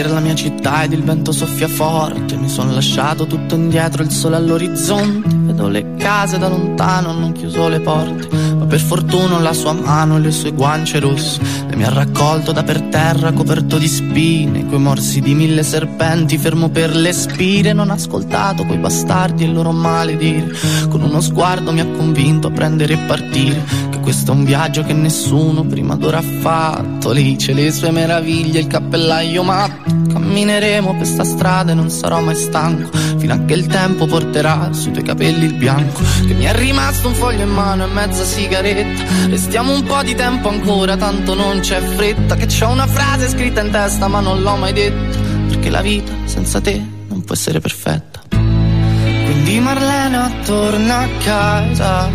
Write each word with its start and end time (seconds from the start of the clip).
vedere 0.00 0.08
la 0.14 0.20
mia 0.20 0.34
città 0.34 0.82
ed 0.84 0.92
il 0.92 1.02
vento 1.02 1.30
soffia 1.30 1.68
forte. 1.68 2.36
Mi 2.36 2.48
sono 2.48 2.72
lasciato 2.72 3.26
tutto 3.26 3.54
indietro, 3.54 4.02
il 4.02 4.10
sole 4.10 4.36
all'orizzonte. 4.36 5.28
Vedo 5.28 5.68
le 5.68 5.96
case 5.96 6.38
da 6.38 6.48
lontano, 6.48 7.12
non 7.12 7.32
chiuso 7.32 7.68
le 7.68 7.80
porte. 7.80 8.28
Ma 8.56 8.64
per 8.64 8.80
fortuna 8.80 9.36
ho 9.36 9.40
la 9.40 9.52
sua 9.52 9.72
mano 9.72 10.16
e 10.16 10.20
le 10.20 10.30
sue 10.30 10.52
guance 10.52 10.98
rosse. 11.00 11.40
E 11.68 11.76
mi 11.76 11.84
ha 11.84 11.90
raccolto 11.90 12.52
da 12.52 12.62
per 12.62 12.80
terra, 12.82 13.32
coperto 13.32 13.76
di 13.76 13.88
spine. 13.88 14.66
Coi 14.66 14.78
morsi 14.78 15.20
di 15.20 15.34
mille 15.34 15.62
serpenti, 15.62 16.38
fermo 16.38 16.70
per 16.70 16.96
le 16.96 17.12
spire. 17.12 17.72
Non 17.74 17.90
ho 17.90 17.94
ascoltato 17.94 18.64
quei 18.64 18.78
bastardi 18.78 19.44
e 19.44 19.48
il 19.48 19.52
loro 19.52 19.72
maledire. 19.72 20.50
Con 20.88 21.02
uno 21.02 21.20
sguardo 21.20 21.72
mi 21.72 21.80
ha 21.80 21.86
convinto 21.86 22.48
a 22.48 22.50
prendere 22.50 22.94
e 22.94 22.98
partire. 22.98 23.64
Questo 24.10 24.32
è 24.32 24.34
un 24.34 24.44
viaggio 24.44 24.82
che 24.82 24.92
nessuno 24.92 25.64
prima 25.64 25.94
d'ora 25.94 26.18
ha 26.18 26.40
fatto. 26.40 27.12
Lì 27.12 27.36
c'è 27.36 27.52
le 27.52 27.70
sue 27.70 27.92
meraviglie, 27.92 28.58
il 28.58 28.66
cappellaio 28.66 29.44
matto. 29.44 29.94
Cammineremo 30.12 30.96
per 30.96 31.06
sta 31.06 31.22
strada 31.22 31.70
e 31.70 31.74
non 31.76 31.90
sarò 31.90 32.20
mai 32.20 32.34
stanco. 32.34 32.90
Fino 33.18 33.34
a 33.34 33.44
che 33.44 33.54
il 33.54 33.68
tempo 33.68 34.06
porterà 34.06 34.70
sui 34.72 34.90
tuoi 34.90 35.04
capelli 35.04 35.44
il 35.44 35.54
bianco. 35.54 36.02
Che 36.26 36.34
mi 36.34 36.42
è 36.42 36.52
rimasto 36.52 37.06
un 37.06 37.14
foglio 37.14 37.44
in 37.44 37.50
mano 37.50 37.84
e 37.84 37.86
mezza 37.86 38.24
sigaretta. 38.24 39.04
Restiamo 39.28 39.72
un 39.72 39.84
po' 39.84 40.02
di 40.02 40.16
tempo 40.16 40.48
ancora, 40.48 40.96
tanto 40.96 41.34
non 41.34 41.60
c'è 41.60 41.80
fretta. 41.80 42.34
Che 42.34 42.46
c'ho 42.46 42.68
una 42.68 42.88
frase 42.88 43.28
scritta 43.28 43.60
in 43.60 43.70
testa, 43.70 44.08
ma 44.08 44.18
non 44.18 44.42
l'ho 44.42 44.56
mai 44.56 44.72
detta. 44.72 45.18
Perché 45.46 45.70
la 45.70 45.82
vita 45.82 46.10
senza 46.24 46.60
te 46.60 46.84
non 47.06 47.22
può 47.22 47.36
essere 47.36 47.60
perfetta. 47.60 48.22
Quindi 48.28 49.60
Marlena 49.60 50.32
torna 50.44 50.98
a 50.98 51.08
casa, 51.22 52.10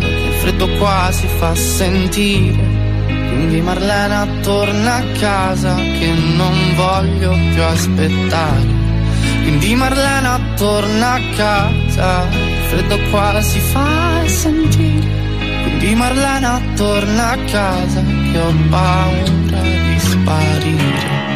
freddo 0.46 0.68
qua 0.78 1.10
si 1.10 1.26
fa 1.26 1.56
sentire. 1.56 2.62
Quindi 3.08 3.60
Marlena 3.60 4.24
torna 4.42 4.94
a 4.94 5.04
casa 5.18 5.74
che 5.74 6.12
non 6.36 6.54
voglio 6.76 7.32
più 7.52 7.62
aspettare. 7.62 8.84
Quindi 9.42 9.74
Marlena 9.74 10.38
torna 10.54 11.14
a 11.14 11.20
casa, 11.34 12.28
il 12.30 12.64
freddo 12.68 12.96
qua 13.10 13.42
si 13.42 13.58
fa 13.58 14.24
sentire. 14.26 15.08
Quindi 15.64 15.94
Marlena 15.96 16.62
torna 16.76 17.30
a 17.30 17.38
casa 17.50 18.00
che 18.30 18.38
ho 18.38 18.54
paura 18.70 19.60
di 19.60 19.98
sparire. 19.98 21.35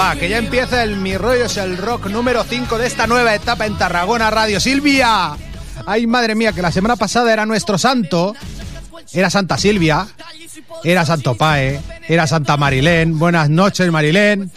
va, 0.00 0.16
que 0.16 0.30
ya 0.30 0.38
empieza 0.38 0.82
el 0.82 0.96
Mi 0.96 1.18
Rollo 1.18 1.44
es 1.44 1.58
el 1.58 1.76
Rock 1.76 2.06
número 2.06 2.42
5 2.42 2.78
de 2.78 2.86
esta 2.86 3.06
nueva 3.06 3.34
etapa 3.34 3.66
en 3.66 3.76
Tarragona 3.76 4.30
Radio. 4.30 4.58
Silvia. 4.58 5.32
Ay, 5.84 6.06
madre 6.06 6.34
mía, 6.34 6.52
que 6.52 6.62
la 6.62 6.72
semana 6.72 6.96
pasada 6.96 7.30
era 7.30 7.44
nuestro 7.44 7.76
santo. 7.76 8.34
Era 9.12 9.28
Santa 9.28 9.58
Silvia. 9.58 10.06
Era 10.84 11.04
Santo 11.04 11.34
Pae. 11.34 11.80
Era 12.08 12.26
Santa 12.26 12.56
Marilén. 12.56 13.18
Buenas 13.18 13.50
noches, 13.50 13.90
Marilén. 13.90 14.50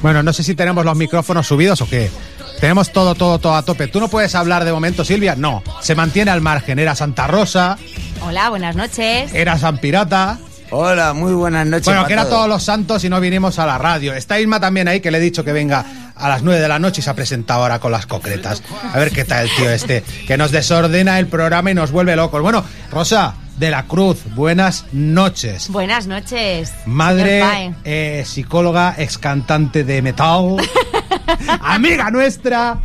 Bueno, 0.00 0.22
no 0.22 0.32
sé 0.32 0.42
si 0.42 0.54
tenemos 0.54 0.84
los 0.84 0.96
micrófonos 0.96 1.46
subidos 1.46 1.82
o 1.82 1.88
qué. 1.88 2.10
Tenemos 2.58 2.92
todo, 2.92 3.14
todo, 3.14 3.38
todo 3.38 3.54
a 3.54 3.62
tope. 3.62 3.86
¿Tú 3.86 4.00
no 4.00 4.08
puedes 4.08 4.34
hablar 4.34 4.64
de 4.64 4.72
momento, 4.72 5.04
Silvia? 5.04 5.34
No. 5.36 5.62
Se 5.82 5.94
mantiene 5.94 6.30
al 6.30 6.40
margen. 6.40 6.78
Era 6.78 6.94
Santa 6.94 7.26
Rosa. 7.26 7.76
Hola, 8.22 8.48
buenas 8.48 8.76
noches. 8.76 9.34
Era 9.34 9.58
San 9.58 9.76
Pirata. 9.76 10.38
Hola, 10.70 11.12
muy 11.12 11.32
buenas 11.32 11.66
noches. 11.66 11.86
Bueno, 11.86 12.06
que 12.06 12.12
era 12.12 12.28
todos. 12.28 12.48
los 12.48 12.62
santos 12.62 13.04
y 13.04 13.08
no 13.08 13.20
vinimos 13.20 13.58
a 13.58 13.66
la 13.66 13.78
radio. 13.78 14.14
Está 14.14 14.40
Isma 14.40 14.58
también 14.60 14.88
ahí, 14.88 15.00
que 15.00 15.10
le 15.10 15.18
he 15.18 15.20
dicho 15.20 15.44
que 15.44 15.52
venga 15.52 15.84
a 16.14 16.28
las 16.28 16.42
9 16.42 16.60
de 16.60 16.68
la 16.68 16.78
noche 16.78 17.00
y 17.00 17.04
se 17.04 17.10
ha 17.10 17.14
presentado 17.14 17.62
ahora 17.62 17.78
con 17.78 17.92
las 17.92 18.06
concretas. 18.06 18.62
A 18.92 18.98
ver 18.98 19.10
qué 19.12 19.24
tal 19.24 19.44
el 19.44 19.54
tío 19.54 19.70
este, 19.70 20.02
que 20.26 20.36
nos 20.36 20.50
desordena 20.50 21.18
el 21.18 21.26
programa 21.28 21.70
y 21.70 21.74
nos 21.74 21.92
vuelve 21.92 22.16
locos. 22.16 22.42
Bueno, 22.42 22.64
Rosa 22.90 23.34
de 23.58 23.70
la 23.70 23.84
Cruz, 23.84 24.18
buenas 24.34 24.84
noches. 24.92 25.68
Buenas 25.70 26.06
noches. 26.06 26.72
Madre, 26.84 27.74
eh, 27.84 28.24
psicóloga, 28.26 28.94
ex 28.98 29.18
cantante 29.18 29.84
de 29.84 30.02
metal, 30.02 30.56
amiga 31.60 32.10
nuestra, 32.10 32.78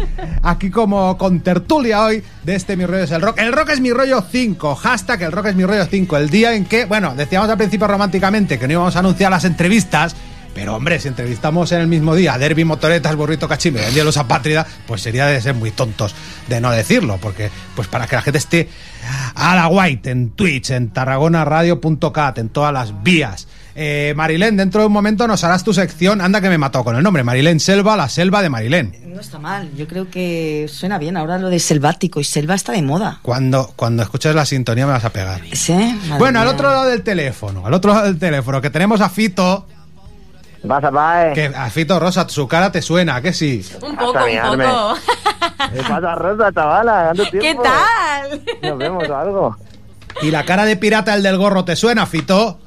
aquí 0.43 0.69
como 0.69 1.17
con 1.17 1.41
tertulia 1.41 2.03
hoy 2.03 2.23
de 2.43 2.55
este 2.55 2.75
Mi 2.75 2.85
Rollo 2.85 3.03
es 3.03 3.11
el 3.11 3.21
Rock. 3.21 3.39
El 3.39 3.53
Rock 3.53 3.69
es 3.69 3.79
mi 3.79 3.91
rollo 3.91 4.23
5, 4.29 4.75
hashtag 4.75 5.23
el 5.23 5.31
Rock 5.31 5.47
es 5.47 5.55
mi 5.55 5.65
rollo 5.65 5.85
5, 5.85 6.17
el 6.17 6.29
día 6.29 6.53
en 6.53 6.65
que, 6.65 6.85
bueno, 6.85 7.13
decíamos 7.15 7.49
al 7.49 7.57
principio 7.57 7.87
románticamente 7.87 8.57
que 8.57 8.67
no 8.67 8.73
íbamos 8.73 8.95
a 8.95 8.99
anunciar 8.99 9.31
las 9.31 9.45
entrevistas, 9.45 10.15
pero 10.53 10.75
hombre, 10.75 10.99
si 10.99 11.07
entrevistamos 11.07 11.71
en 11.71 11.79
el 11.79 11.87
mismo 11.87 12.13
día 12.13 12.33
a 12.33 12.37
Derby, 12.37 12.65
Motoretas, 12.65 13.15
Burrito 13.15 13.47
Cachimbe 13.47 13.85
el 13.85 13.93
Día 13.93 14.01
de 14.01 14.05
los 14.05 14.17
Apátrida, 14.17 14.65
pues 14.85 15.01
sería 15.01 15.25
de 15.27 15.39
ser 15.39 15.55
muy 15.55 15.71
tontos 15.71 16.13
de 16.47 16.59
no 16.59 16.71
decirlo, 16.71 17.17
porque 17.21 17.49
pues 17.75 17.87
para 17.87 18.07
que 18.07 18.15
la 18.15 18.21
gente 18.21 18.37
esté 18.37 18.69
a 19.35 19.55
la 19.55 19.67
white 19.67 20.09
en 20.09 20.31
Twitch, 20.31 20.71
en 20.71 20.89
tarragonaradio.cat, 20.89 22.37
en 22.37 22.49
todas 22.49 22.73
las 22.73 23.03
vías. 23.03 23.47
Eh, 23.75 24.13
Marilén, 24.15 24.57
dentro 24.57 24.81
de 24.81 24.87
un 24.87 24.93
momento 24.93 25.27
nos 25.27 25.43
harás 25.43 25.63
tu 25.63 25.73
sección, 25.73 26.21
anda 26.21 26.41
que 26.41 26.49
me 26.49 26.57
mató 26.57 26.83
con 26.83 26.95
el 26.95 27.03
nombre, 27.03 27.23
Marilén 27.23 27.59
Selva, 27.59 27.95
la 27.95 28.09
selva 28.09 28.41
de 28.41 28.49
Marilén. 28.49 28.95
No 29.05 29.19
está 29.19 29.39
mal, 29.39 29.69
yo 29.75 29.87
creo 29.87 30.09
que 30.09 30.67
suena 30.69 30.97
bien 30.97 31.15
ahora 31.15 31.37
lo 31.37 31.49
de 31.49 31.59
selvático 31.59 32.19
y 32.19 32.23
selva 32.23 32.55
está 32.55 32.73
de 32.73 32.81
moda. 32.81 33.19
Cuando, 33.21 33.71
cuando 33.75 34.03
escuches 34.03 34.35
la 34.35 34.45
sintonía 34.45 34.85
me 34.85 34.91
vas 34.93 35.05
a 35.05 35.11
pegar. 35.11 35.41
¿Sí? 35.53 35.73
Madre 35.73 36.17
Bueno, 36.17 36.41
al 36.41 36.47
otro 36.47 36.69
lado 36.69 36.85
del 36.85 37.01
teléfono, 37.03 37.65
al 37.65 37.73
otro 37.73 37.93
lado 37.93 38.05
del 38.05 38.19
teléfono, 38.19 38.61
que 38.61 38.69
tenemos 38.69 38.99
a 39.01 39.09
Fito, 39.09 39.67
Vas 40.63 40.83
a 40.83 41.33
que 41.33 41.45
a 41.47 41.69
Fito 41.71 41.99
Rosa, 41.99 42.29
su 42.29 42.47
cara 42.47 42.71
te 42.71 42.83
suena, 42.83 43.15
¿a 43.15 43.21
que 43.21 43.33
sí? 43.33 43.65
Un 43.81 43.95
poco, 43.95 44.19
un 44.19 44.59
poco. 44.59 44.95
¿Qué 45.73 45.81
pasa, 45.81 46.15
Rosa, 46.15 46.51
chavala? 46.53 47.13
¿Qué 47.31 47.55
tal? 47.55 48.41
Nos 48.61 48.77
vemos 48.77 49.09
algo. 49.09 49.57
¿Y 50.21 50.29
la 50.29 50.45
cara 50.45 50.65
de 50.65 50.77
pirata, 50.77 51.15
el 51.15 51.23
del 51.23 51.37
gorro, 51.37 51.65
te 51.65 51.75
suena, 51.75 52.05
Fito? 52.05 52.59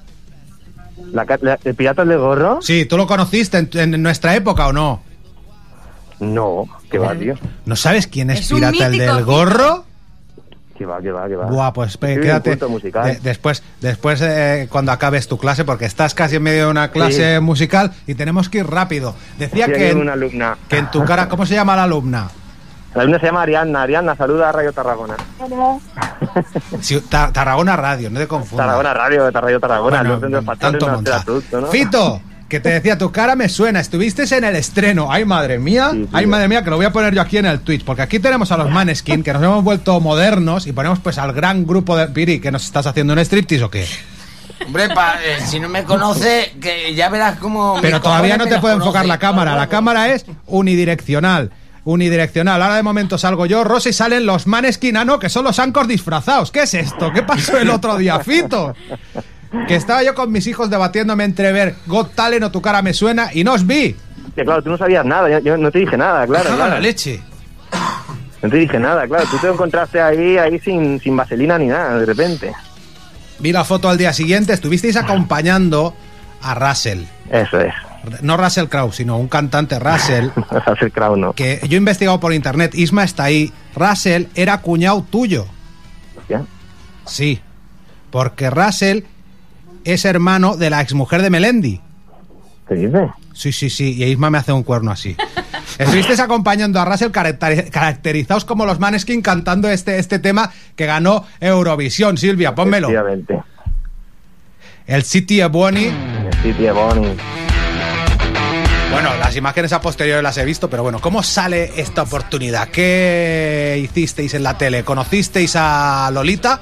¿La, 1.15 1.25
ca- 1.25 1.39
la- 1.41 1.59
¿El 1.65 1.75
pirata 1.75 2.05
de 2.05 2.17
gorro? 2.17 2.61
Sí, 2.61 2.85
¿tú 2.85 2.97
lo 2.99 3.07
conociste 3.07 3.57
en, 3.59 3.95
en 3.95 4.03
nuestra 4.03 4.35
época 4.37 4.67
o 4.67 4.73
no? 4.75 5.03
No, 6.21 6.67
que 6.91 6.99
va, 6.99 7.15
tío. 7.15 7.35
¿No 7.65 7.77
sabes 7.77 8.07
quién 8.07 8.31
es, 8.31 8.49
pirata, 8.53 8.87
el 8.87 8.99
del 8.99 9.25
gorro? 9.25 9.85
Que 10.77 10.85
va, 10.87 11.01
que 11.01 11.13
va, 11.13 11.29
que 11.29 11.37
va. 11.37 11.47
Buah, 11.47 11.73
pues 11.73 11.97
quédate 11.97 12.51
culto 12.51 12.69
musical. 12.69 13.05
de- 13.05 13.21
después, 13.21 13.63
después 13.81 14.21
eh, 14.23 14.67
cuando 14.71 14.91
acabes 14.91 15.29
tu 15.29 15.39
clase, 15.39 15.65
porque 15.65 15.85
estás 15.85 16.15
casi 16.15 16.37
en 16.37 16.43
medio 16.43 16.65
de 16.65 16.71
una 16.73 16.91
clase 16.91 17.37
Sí. 17.37 17.41
musical 17.41 17.93
y 18.09 18.15
tenemos 18.17 18.49
que 18.49 18.59
ir 18.59 18.67
rápido. 18.67 19.15
Decía 19.39 19.67
Sí, 19.67 19.73
que, 19.73 19.91
en- 19.91 19.99
una 19.99 20.15
alumna. 20.15 20.59
que 20.69 20.79
en 20.79 20.91
tu 20.91 21.05
cara, 21.05 21.29
¿cómo 21.29 21.47
se 21.47 21.55
llama 21.55 21.77
la 21.77 21.85
alumna? 21.85 22.29
La 22.95 23.03
alumna 23.03 23.19
se 23.19 23.27
llama 23.27 23.43
Ariadna. 23.43 23.83
Ariadna, 23.83 24.17
saluda 24.17 24.49
a 24.49 24.53
Radio 24.53 24.73
Tarragona. 24.73 25.15
Sí, 26.81 27.01
Ta- 27.09 27.33
Tarragona 27.33 27.77
Radio, 27.77 28.11
no 28.11 28.19
te 28.21 28.27
confundas. 28.27 28.67
Tarragona 28.67 28.95
Radio, 28.95 29.31
Radio 29.31 29.61
Tarragona. 29.61 30.03
Bueno, 30.03 30.29
no 30.43 30.57
tanto. 30.57 31.03
Fito, 31.71 32.21
que 32.49 32.61
te 32.61 32.71
decía, 32.71 32.97
tu 32.97 33.11
cara 33.11 33.35
me 33.37 33.49
suena, 33.49 33.81
estuviste 33.81 34.25
en 34.37 34.45
el 34.45 34.57
estreno. 34.57 35.11
Ay, 35.11 35.25
madre 35.25 35.59
mía, 35.59 35.91
Sí, 35.93 36.05
sí. 36.05 36.09
ay, 36.13 36.27
madre 36.27 36.49
mía, 36.49 36.63
que 36.63 36.71
lo 36.71 36.77
voy 36.77 36.87
a 36.87 36.93
poner 36.93 37.15
yo 37.15 37.21
aquí 37.23 37.39
en 37.39 37.47
el 37.47 37.61
Twitch, 37.61 37.85
porque 37.85 38.03
aquí 38.03 38.19
tenemos 38.21 38.53
a 38.53 38.57
los 38.57 38.71
Maneskin, 38.71 39.23
que 39.23 39.33
nos 39.33 39.43
hemos 39.43 39.65
vuelto 39.65 39.99
modernos 40.01 40.67
y 40.67 40.73
ponemos 40.73 41.01
pues 41.01 41.19
al 41.19 41.33
gran 41.33 41.67
grupo 41.67 41.97
de 41.97 42.09
Piri, 42.09 42.41
que 42.41 42.53
nos 42.53 42.65
estás 42.65 42.87
haciendo 42.87 43.13
un 43.13 43.19
striptease 43.19 43.65
o 43.65 43.71
qué. 43.71 43.87
Hombre, 44.67 44.89
pa- 44.95 45.15
eh, 45.25 45.39
si 45.45 45.59
no 45.59 45.69
me 45.69 45.85
conoce, 45.85 46.55
que 46.61 46.95
ya 46.95 47.09
verás 47.09 47.39
cómo. 47.39 47.79
Pero 47.83 48.01
todavía 48.01 48.37
no 48.37 48.47
te 48.47 48.59
puede 48.61 48.75
enfocar 48.77 49.05
la 49.05 49.19
cámara. 49.19 49.57
La 49.57 49.69
cámara 49.69 50.09
es 50.13 50.25
unidireccional. 50.47 51.51
Unidireccional. 51.85 52.63
Ahora 52.63 52.77
de 52.77 52.83
momento 52.83 53.19
salgo 53.19 53.45
yo, 53.47 53.63
Rosa, 53.65 53.91
y 53.91 53.93
salen 53.93 54.25
los 54.25 54.47
Maneskin, 54.47 54.97
ah, 54.97 55.05
no, 55.05 55.19
que 55.19 55.29
son 55.29 55.45
los 55.45 55.59
Ancors 55.59 55.89
disfrazados. 55.89 56.51
¿Qué 56.51 56.63
es 56.63 56.75
esto? 56.75 57.13
¿Qué 57.13 57.23
pasó 57.23 57.59
el 57.59 57.69
otro 57.71 57.97
día, 57.97 58.19
Fito? 58.21 58.75
Que 59.69 59.77
estaba 59.77 60.03
yo 60.03 60.15
con 60.15 60.33
mis 60.33 60.47
hijos 60.47 60.71
debatiéndome 60.71 61.25
entre 61.25 61.53
ver 61.53 61.75
Got 61.87 62.15
Talent 62.15 62.45
o 62.45 62.51
Tu 62.51 62.61
cara 62.63 62.83
me 62.83 62.93
suena 62.95 63.31
y 63.33 63.45
no 63.45 63.53
os 63.53 63.67
vi. 63.67 63.95
hostia, 64.27 64.45
claro, 64.45 64.63
tú 64.63 64.71
no 64.71 64.79
sabías 64.79 65.05
nada, 65.05 65.29
yo, 65.29 65.39
yo 65.41 65.57
no 65.57 65.71
te 65.71 65.79
dije 65.81 65.97
nada, 65.97 66.27
claro. 66.27 66.45
Caga 66.45 66.57
la 66.57 66.67
claro. 66.67 66.81
leche. 66.81 67.23
No 68.43 68.51
te 68.51 68.57
dije 68.57 68.79
nada, 68.79 69.07
claro. 69.07 69.25
Tú 69.31 69.39
te 69.39 69.49
encontraste 69.49 70.01
ahí, 70.01 70.37
ahí 70.39 70.59
sin, 70.61 70.99
sin 71.01 71.17
vaselina 71.17 71.59
ni 71.59 71.67
nada, 71.67 71.99
de 71.99 72.07
repente. 72.07 72.53
Vi 73.39 73.53
la 73.53 73.65
foto 73.65 73.89
al 73.89 73.97
día 73.99 74.13
siguiente, 74.13 74.53
estuvisteis 74.53 74.97
acompañando 74.97 75.95
a 76.43 76.55
Russell. 76.55 77.03
Eso 77.31 77.61
es. 77.61 77.73
No 78.23 78.37
Russell 78.37 78.67
Crowe, 78.67 78.93
sino 78.93 79.19
un 79.19 79.29
cantante 79.29 79.79
Russell. 79.79 80.29
Hacer 80.67 80.93
crowd, 80.93 81.17
no. 81.17 81.33
Que 81.33 81.61
yo 81.69 81.77
he 81.77 81.79
investigado 81.79 82.21
por 82.21 82.33
internet, 82.33 82.75
Isma 82.75 83.05
está 83.05 83.25
ahí. 83.25 83.53
Russell 83.75 84.25
era 84.35 84.61
cuñado 84.61 85.05
tuyo. 85.11 85.47
Sí. 87.07 87.41
Porque 88.11 88.49
Russell 88.51 89.01
es 89.85 90.05
hermano 90.05 90.57
de 90.57 90.71
la 90.71 90.81
exmujer 90.81 91.21
de 91.23 91.31
Melendi. 91.31 91.81
¿Qué 92.69 92.75
dices? 92.77 93.11
Sí, 93.35 93.53
sí, 93.53 93.69
sí. 93.69 93.93
Y 93.95 94.05
Isma 94.05 94.31
me 94.31 94.39
hace 94.39 94.53
un 94.53 94.63
cuerno 94.63 94.91
así. 94.91 95.17
Estuvisteis 95.79 96.21
acompañando 96.21 96.81
a 96.81 96.85
Russell 96.85 97.11
caracteri- 97.11 97.69
caracterizados 97.69 98.45
como 98.45 98.65
los 98.65 98.79
Maneskin 98.81 99.21
cantando 99.23 99.69
este, 99.69 99.99
este 99.99 100.19
tema 100.21 100.51
que 100.77 100.87
ganó 100.87 101.27
Eurovisión. 101.41 102.17
Silvia, 102.17 102.55
pónmelo. 102.55 102.89
El 104.87 105.03
City 105.03 105.43
of 105.43 105.51
Bonnie. 105.53 105.91
Sí, 106.43 106.53
tío, 106.53 106.75
Bonnie. 106.75 107.17
Bueno, 108.95 109.11
las 109.19 109.35
imágenes 109.37 109.73
a 109.73 109.81
posteriori 109.81 110.23
las 110.23 110.39
he 110.39 110.45
visto, 110.45 110.71
pero 110.71 110.83
bueno, 110.85 111.01
¿cómo 111.01 111.23
sale 111.23 111.73
esta 111.81 112.03
oportunidad? 112.03 112.69
¿Qué 112.69 113.81
hicisteis 113.83 114.35
en 114.35 114.43
la 114.45 114.57
tele? 114.57 114.85
¿Conocisteis 114.85 115.55
a 115.57 116.11
Lolita? 116.13 116.61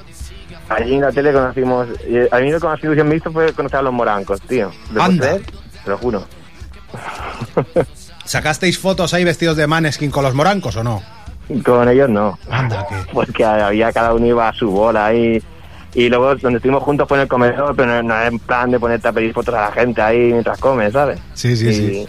Allí 0.69 0.95
en 0.95 1.01
la 1.01 1.11
tele 1.11 1.31
conocimos... 1.31 1.87
y 2.09 2.17
A 2.33 2.39
mí 2.39 2.49
lo 2.51 2.59
que 2.59 2.65
más 2.67 2.83
ilusión 2.83 3.07
me 3.07 3.15
hizo 3.17 3.31
fue 3.31 3.53
conocer 3.53 3.79
a 3.79 3.81
los 3.83 3.93
morancos, 3.93 4.41
tío. 4.41 4.71
¿Lo 4.91 5.05
puedes 5.05 5.09
Anda. 5.09 5.37
Te 5.83 5.89
lo 5.89 5.97
juro. 5.97 6.25
¿Sacasteis 8.25 8.79
fotos 8.79 9.13
ahí 9.13 9.23
vestidos 9.23 9.57
de 9.57 9.67
Maneskin 9.67 10.09
con 10.09 10.23
los 10.23 10.33
morancos 10.33 10.75
o 10.77 10.83
no? 10.83 11.03
Con 11.63 11.87
ellos 11.89 12.09
no. 12.09 12.39
Anda, 12.49 12.87
que... 12.87 12.95
Porque 13.13 13.43
había 13.45 13.91
cada 13.91 14.13
uno 14.13 14.25
iba 14.25 14.47
a 14.49 14.53
su 14.53 14.71
bola 14.71 15.07
ahí. 15.07 15.41
Y 15.93 16.09
luego 16.09 16.35
donde 16.35 16.57
estuvimos 16.57 16.81
juntos 16.81 17.07
fue 17.07 17.17
en 17.17 17.23
el 17.23 17.27
comedor, 17.27 17.75
pero 17.75 18.01
no, 18.01 18.01
no 18.03 18.15
era 18.15 18.27
en 18.27 18.39
plan 18.39 18.71
de 18.71 18.79
ponerte 18.79 19.07
a 19.07 19.11
pedir 19.11 19.31
fotos 19.33 19.53
a 19.53 19.61
la 19.65 19.71
gente 19.71 20.01
ahí 20.01 20.31
mientras 20.31 20.57
comes, 20.57 20.91
¿sabes? 20.93 21.19
Sí, 21.35 21.55
sí, 21.55 21.67
Y- 21.67 21.73
sí. 21.73 22.07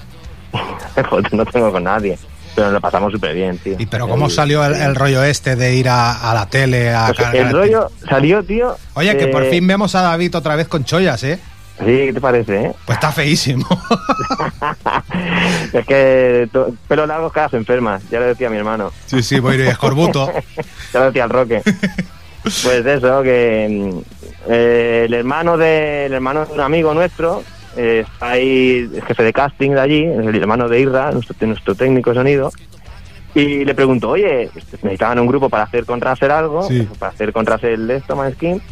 no 1.32 1.46
tengo 1.46 1.72
con 1.72 1.84
nadie. 1.84 2.18
Pero 2.54 2.68
nos 2.68 2.74
lo 2.74 2.80
pasamos 2.80 3.12
súper 3.12 3.34
bien, 3.34 3.58
tío. 3.58 3.74
¿Y 3.78 3.86
pero 3.86 4.06
cómo 4.06 4.30
salió 4.30 4.64
el, 4.64 4.74
el 4.74 4.94
rollo 4.94 5.24
este 5.24 5.56
de 5.56 5.74
ir 5.74 5.88
a, 5.88 6.30
a 6.30 6.34
la 6.34 6.46
tele 6.46 6.94
a 6.94 7.06
Pues 7.06 7.18
cargar 7.18 7.46
el 7.46 7.52
rollo 7.52 7.90
salió, 8.08 8.44
tío. 8.44 8.76
Oye, 8.94 9.16
que 9.16 9.26
por 9.26 9.42
eh, 9.42 9.50
fin 9.50 9.66
vemos 9.66 9.94
a 9.96 10.02
David 10.02 10.36
otra 10.36 10.54
vez 10.54 10.68
con 10.68 10.84
chollas, 10.84 11.24
¿eh? 11.24 11.40
Sí, 11.78 11.86
¿qué 11.86 12.12
te 12.12 12.20
parece, 12.20 12.66
eh? 12.66 12.72
Pues 12.86 12.96
está 12.96 13.10
feísimo. 13.10 13.66
es 15.72 15.84
que 15.84 16.48
pelo 16.86 17.06
largo 17.06 17.30
cada 17.30 17.48
se 17.48 17.56
enferma, 17.56 17.98
ya 18.10 18.20
lo 18.20 18.26
decía 18.26 18.48
mi 18.48 18.56
hermano. 18.56 18.92
sí, 19.06 19.20
sí, 19.24 19.40
voy 19.40 19.54
a 19.54 19.56
ir 19.56 19.60
escorbuto. 19.62 20.32
ya 20.92 21.00
lo 21.00 21.06
decía 21.06 21.24
el 21.24 21.30
Roque. 21.30 21.62
pues 22.44 22.86
eso, 22.86 23.22
que 23.22 23.66
mm, 23.68 23.98
eh, 24.48 25.02
el 25.06 25.14
hermano 25.14 25.56
de 25.56 26.06
el 26.06 26.12
hermano 26.12 26.46
de 26.46 26.52
un 26.52 26.60
amigo 26.60 26.94
nuestro 26.94 27.42
eh, 27.76 28.04
está 28.06 28.30
ahí, 28.30 28.88
es 28.94 29.04
jefe 29.04 29.22
de 29.22 29.32
casting 29.32 29.70
de 29.70 29.80
allí, 29.80 30.04
el 30.04 30.34
hermano 30.36 30.68
de 30.68 30.80
Irra, 30.80 31.10
nuestro, 31.12 31.34
nuestro 31.46 31.74
técnico 31.74 32.10
de 32.10 32.16
sonido. 32.16 32.52
Y 33.34 33.64
le 33.64 33.74
preguntó, 33.74 34.10
oye, 34.10 34.48
necesitaban 34.54 35.18
un 35.18 35.26
grupo 35.26 35.48
para 35.48 35.64
hacer 35.64 35.84
con 35.84 36.00
Razer 36.00 36.30
algo, 36.30 36.68
Sí. 36.68 36.88
para 36.98 37.10
hacer 37.12 37.32
con 37.32 37.44
Razer 37.44 37.78
esto, 37.90 38.14
Maneskin. 38.14 38.62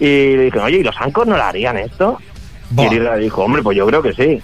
Y 0.00 0.36
le 0.36 0.44
dije, 0.44 0.58
oye, 0.58 0.78
¿y 0.78 0.82
los 0.82 0.96
Ancos 1.00 1.26
no 1.26 1.36
lo 1.36 1.42
harían 1.42 1.76
esto? 1.78 2.18
Buah. 2.70 2.84
Y 2.84 2.88
el 2.88 2.94
Irra 2.94 3.16
dijo, 3.16 3.44
hombre, 3.44 3.62
pues 3.62 3.76
yo 3.76 3.86
creo 3.86 4.02
que 4.02 4.12
sí. 4.14 4.42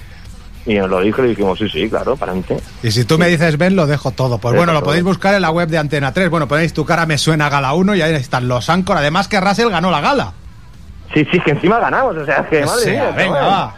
Y 0.66 0.74
nos 0.74 0.90
lo 0.90 1.00
dijo 1.00 1.20
y 1.20 1.24
le 1.24 1.28
dijimos, 1.30 1.58
sí, 1.58 1.68
sí, 1.68 1.88
claro, 1.88 2.16
para 2.16 2.32
adelante. 2.32 2.58
Y 2.82 2.90
si 2.90 3.04
tú 3.04 3.18
me 3.18 3.28
dices 3.28 3.56
ven, 3.56 3.76
lo 3.76 3.86
dejo 3.86 4.10
todo. 4.10 4.38
Pues 4.38 4.54
bueno, 4.54 4.72
lo 4.72 4.82
podéis 4.82 5.04
buscar 5.04 5.34
en 5.34 5.42
la 5.42 5.50
web 5.50 5.68
de 5.68 5.78
Antena 5.78 6.12
3. 6.12 6.28
Bueno, 6.28 6.48
ponéis 6.48 6.72
tu 6.72 6.84
cara 6.84 7.06
me 7.06 7.18
suena 7.18 7.48
Gala 7.48 7.72
1 7.74 7.94
y 7.94 8.02
ahí 8.02 8.14
están 8.14 8.48
los 8.48 8.68
Ancor. 8.68 8.96
Además 8.98 9.28
que 9.28 9.40
Russell 9.40 9.70
ganó 9.70 9.90
la 9.92 10.00
gala. 10.00 10.32
Sí, 11.14 11.26
sí, 11.30 11.40
que 11.40 11.52
encima 11.52 11.78
ganamos, 11.78 12.16
o 12.16 12.24
sea, 12.24 12.38
es 12.38 12.48
que 12.48 12.64
madre 12.64 12.82
sea, 12.82 13.02
mía, 13.04 13.10
venga, 13.16 13.40
va. 13.40 13.74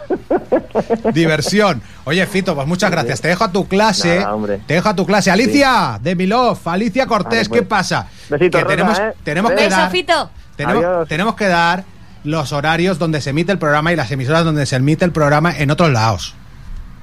Diversión. 1.12 1.82
Oye, 2.04 2.26
Fito, 2.26 2.54
pues 2.54 2.66
muchas 2.66 2.90
gracias. 2.90 3.20
Te 3.20 3.28
dejo 3.28 3.44
a 3.44 3.52
tu 3.52 3.68
clase. 3.68 4.18
Nada, 4.18 4.34
hombre. 4.34 4.60
Te 4.66 4.74
dejo 4.74 4.88
a 4.88 4.96
tu 4.96 5.06
clase. 5.06 5.30
Alicia, 5.30 5.98
de 6.02 6.16
Milov, 6.16 6.58
Alicia 6.64 7.06
Cortés, 7.06 7.48
Vale, 7.48 7.48
pues. 7.48 7.60
¿qué 7.60 7.66
pasa? 7.66 8.06
Besito, 8.28 8.58
que 8.58 8.64
Rosa, 8.64 8.76
tenemos, 8.76 8.98
¿eh? 8.98 9.12
tenemos 9.22 9.50
que 9.52 9.64
Beso, 9.64 9.76
dar, 9.76 9.90
Fito. 9.90 10.30
tenemos 11.06 11.34
que 11.34 11.46
dar 11.46 11.84
los 12.24 12.52
horarios 12.52 12.98
donde 12.98 13.20
se 13.20 13.30
emite 13.30 13.52
el 13.52 13.58
programa 13.58 13.92
y 13.92 13.96
las 13.96 14.10
emisoras 14.10 14.44
donde 14.44 14.66
se 14.66 14.76
emite 14.76 15.04
el 15.04 15.12
programa 15.12 15.56
en 15.56 15.70
otros 15.70 15.90
lados. 15.90 16.34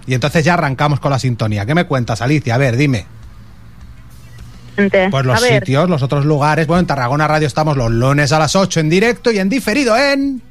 Y 0.07 0.13
entonces 0.13 0.44
ya 0.44 0.54
arrancamos 0.56 1.00
con 1.00 1.12
la 1.12 1.19
sintonía. 1.19 1.66
¿Qué 1.66 1.74
me 1.74 1.86
cuentas, 1.86 2.22
Alicia? 2.22 2.56
A 2.56 2.57
ver, 2.57 2.77
dime. 2.77 3.07
Pues 4.75 5.25
los 5.25 5.38
a 5.38 5.42
ver, 5.42 5.60
sitios, 5.60 5.89
los 5.89 6.01
otros 6.04 6.25
lugares. 6.25 6.68
Bueno, 6.68 6.81
en 6.81 6.88
Tarragona 6.88 7.27
Radio 7.27 7.48
estamos 7.48 7.77
los 7.77 7.92
lunes 7.92 8.31
a 8.31 8.39
las 8.39 8.56
8 8.56 8.80
en 8.81 8.89
directo 8.89 9.31
y 9.31 9.39
en 9.39 9.50
diferido 9.50 9.98
en... 9.98 10.42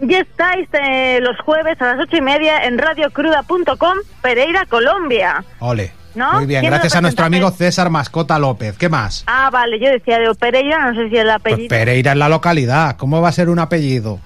ya 0.00 0.18
estáis 0.18 0.68
eh, 0.72 1.18
los 1.20 1.36
jueves 1.40 1.80
a 1.80 1.94
las 1.94 2.00
ocho 2.06 2.16
y 2.16 2.20
media 2.20 2.64
en 2.64 2.78
radiocruda.com, 2.78 3.96
Pereira, 4.22 4.66
Colombia. 4.66 5.44
Ole. 5.60 5.92
¿No? 6.14 6.34
Muy 6.34 6.46
bien, 6.46 6.60
¿Quién 6.60 6.70
gracias 6.72 6.94
a 6.94 7.00
nuestro 7.00 7.24
amigo 7.24 7.50
César 7.50 7.88
Mascota 7.88 8.38
López. 8.38 8.76
¿Qué 8.76 8.90
más? 8.90 9.24
Ah, 9.26 9.48
vale, 9.50 9.80
yo 9.80 9.88
decía 9.90 10.18
de 10.18 10.34
Pereira, 10.34 10.90
no 10.90 10.94
sé 10.94 11.08
si 11.08 11.16
el 11.16 11.24
Pues 11.24 11.34
apellido. 11.36 11.68
Pereira 11.68 12.12
es 12.12 12.18
la 12.18 12.28
localidad. 12.28 12.96
¿Cómo 12.98 13.22
va 13.22 13.30
a 13.30 13.32
ser 13.32 13.48
un 13.48 13.58
apellido? 13.58 14.20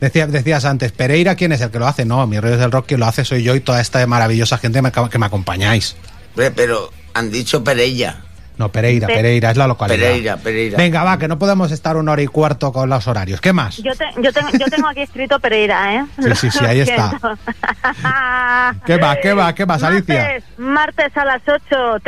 Decía- 0.00 0.26
decías 0.26 0.64
antes, 0.64 0.92
Pereira, 0.92 1.34
¿quién 1.36 1.52
es 1.52 1.60
el 1.62 1.70
que 1.70 1.78
lo 1.78 1.86
hace? 1.86 2.04
No, 2.04 2.26
mi 2.26 2.38
rey 2.38 2.56
del 2.56 2.70
rock, 2.70 2.86
quien 2.86 3.00
lo 3.00 3.06
hace 3.06 3.24
soy 3.24 3.42
yo 3.42 3.54
y 3.54 3.60
toda 3.60 3.80
esta 3.80 4.06
maravillosa 4.06 4.58
gente 4.58 4.80
que 5.10 5.18
me 5.18 5.26
acompañáis. 5.26 5.96
Hombre, 6.34 6.50
Pero 6.50 6.90
han 7.14 7.30
dicho 7.30 7.64
Perella. 7.64 8.16
No, 8.60 8.68
Pereira, 8.70 9.06
Pe- 9.06 9.14
Pereira 9.14 9.50
es 9.52 9.56
la 9.56 9.66
localidad. 9.66 9.98
Pereira, 9.98 10.36
Pereira. 10.36 10.76
Venga, 10.76 11.02
va, 11.02 11.18
que 11.18 11.26
no 11.28 11.38
podemos 11.38 11.72
estar 11.72 11.96
una 11.96 12.12
hora 12.12 12.20
y 12.20 12.26
cuarto 12.26 12.70
con 12.74 12.90
los 12.90 13.08
horarios. 13.08 13.40
¿Qué 13.40 13.54
más? 13.54 13.78
Yo, 13.78 13.92
te- 13.96 14.10
yo, 14.20 14.30
tengo, 14.34 14.50
yo 14.50 14.66
tengo 14.66 14.86
aquí 14.86 15.00
escrito 15.00 15.40
Pereira, 15.40 15.94
¿eh? 15.94 16.04
Sí, 16.18 16.34
sí, 16.34 16.50
sí, 16.50 16.62
ahí 16.66 16.80
está. 16.80 17.18
¿Qué 18.84 18.98
va, 18.98 19.16
qué 19.16 19.32
va, 19.32 19.54
qué 19.54 19.64
más, 19.64 19.82
Alicia? 19.82 20.14
Martes, 20.22 20.44
martes 20.58 21.16
a 21.16 21.24
las 21.24 21.40
8, 21.48 22.02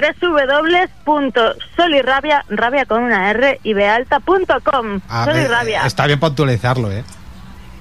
www.solirrabia, 1.07 2.45
rabia 2.51 2.85
con 2.85 3.03
una 3.03 3.31
R, 3.31 3.61
y 3.63 3.73
bealta.com. 3.73 5.01
A 5.09 5.25
Sol 5.25 5.35
y 5.35 5.39
ver, 5.39 5.51
rabia. 5.51 5.87
Está 5.87 6.07
bien 6.07 6.21
puntualizarlo, 6.21 6.93
¿eh? 6.93 7.03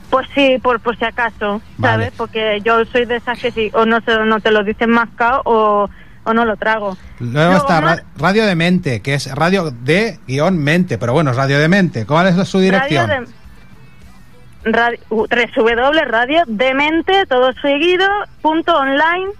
Pues 0.09 0.27
sí, 0.33 0.57
por, 0.63 0.79
por 0.79 0.97
si 0.97 1.03
acaso, 1.05 1.61
Vale. 1.77 2.05
¿sabes? 2.05 2.13
Porque 2.17 2.61
yo 2.63 2.85
soy 2.85 3.03
de 3.05 3.17
esas 3.17 3.37
que 3.37 3.51
sí, 3.51 3.69
o 3.73 3.85
no, 3.85 3.99
se, 4.01 4.15
no 4.25 4.39
te 4.39 4.51
lo 4.51 4.63
dicen 4.63 4.89
mascado 4.91 5.41
o, 5.45 5.89
o 6.23 6.33
no 6.33 6.45
lo 6.45 6.55
trago. 6.57 6.97
Luego 7.19 7.51
Luego 7.51 7.55
está 7.55 8.03
Radio 8.17 8.45
de 8.45 8.55
Mente, 8.55 9.01
que 9.01 9.13
es 9.13 9.33
radio 9.33 9.71
de 9.71 10.19
guion 10.27 10.57
mente, 10.57 10.97
pero 10.97 11.13
bueno, 11.13 11.31
es 11.31 11.37
Radio 11.37 11.59
de 11.59 11.67
Mente. 11.67 12.05
¿Cuál 12.05 12.27
es 12.27 12.47
su 12.47 12.59
dirección? 12.59 13.09
Radio 13.09 13.25
de, 13.25 14.71
radio, 14.71 14.99
uh, 15.09 15.25
www.radiodemente, 15.27 17.25
todo 17.27 17.51
seguido, 17.61 18.07
punto 18.41 18.75
online, 18.77 19.31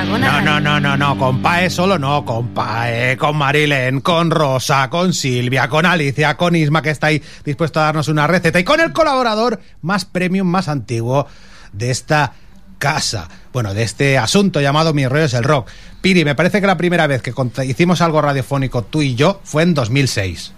No, 0.09 0.41
no, 0.41 0.59
no, 0.59 0.81
no, 0.81 0.97
no, 0.97 1.19
con 1.19 1.43
Pae 1.43 1.69
solo 1.69 1.99
no, 1.99 2.25
con 2.25 2.49
Pae, 2.49 3.17
con 3.19 3.37
Marilén, 3.37 4.01
con 4.01 4.31
Rosa, 4.31 4.89
con 4.89 5.13
Silvia, 5.13 5.69
con 5.69 5.85
Alicia, 5.85 6.37
con 6.37 6.57
Isma, 6.57 6.81
que 6.81 6.91
está 6.91 7.09
ahí 7.09 7.23
dispuesto 7.45 7.79
a 7.79 7.85
darnos 7.85 8.09
una 8.09 8.27
receta, 8.27 8.59
y 8.59 8.65
con 8.65 8.81
el 8.81 8.93
colaborador 8.93 9.61
más 9.83 10.07
premium, 10.07 10.49
más 10.49 10.69
antiguo 10.69 11.27
de 11.73 11.91
esta 11.91 12.33
casa. 12.79 13.29
Bueno, 13.53 13.75
de 13.75 13.83
este 13.83 14.17
asunto 14.17 14.61
llamado 14.61 14.95
Mi 14.95 15.07
rollo 15.07 15.25
es 15.25 15.35
el 15.35 15.45
rock. 15.45 15.69
Piri, 16.01 16.25
me 16.25 16.35
parece 16.35 16.61
que 16.61 16.67
la 16.67 16.79
primera 16.79 17.07
vez 17.07 17.21
que 17.21 17.35
hicimos 17.65 18.01
algo 18.01 18.23
radiofónico 18.23 18.85
tú 18.85 19.03
y 19.03 19.15
yo 19.15 19.41
fue 19.45 19.63
en 19.63 19.75
2006. 19.75 20.53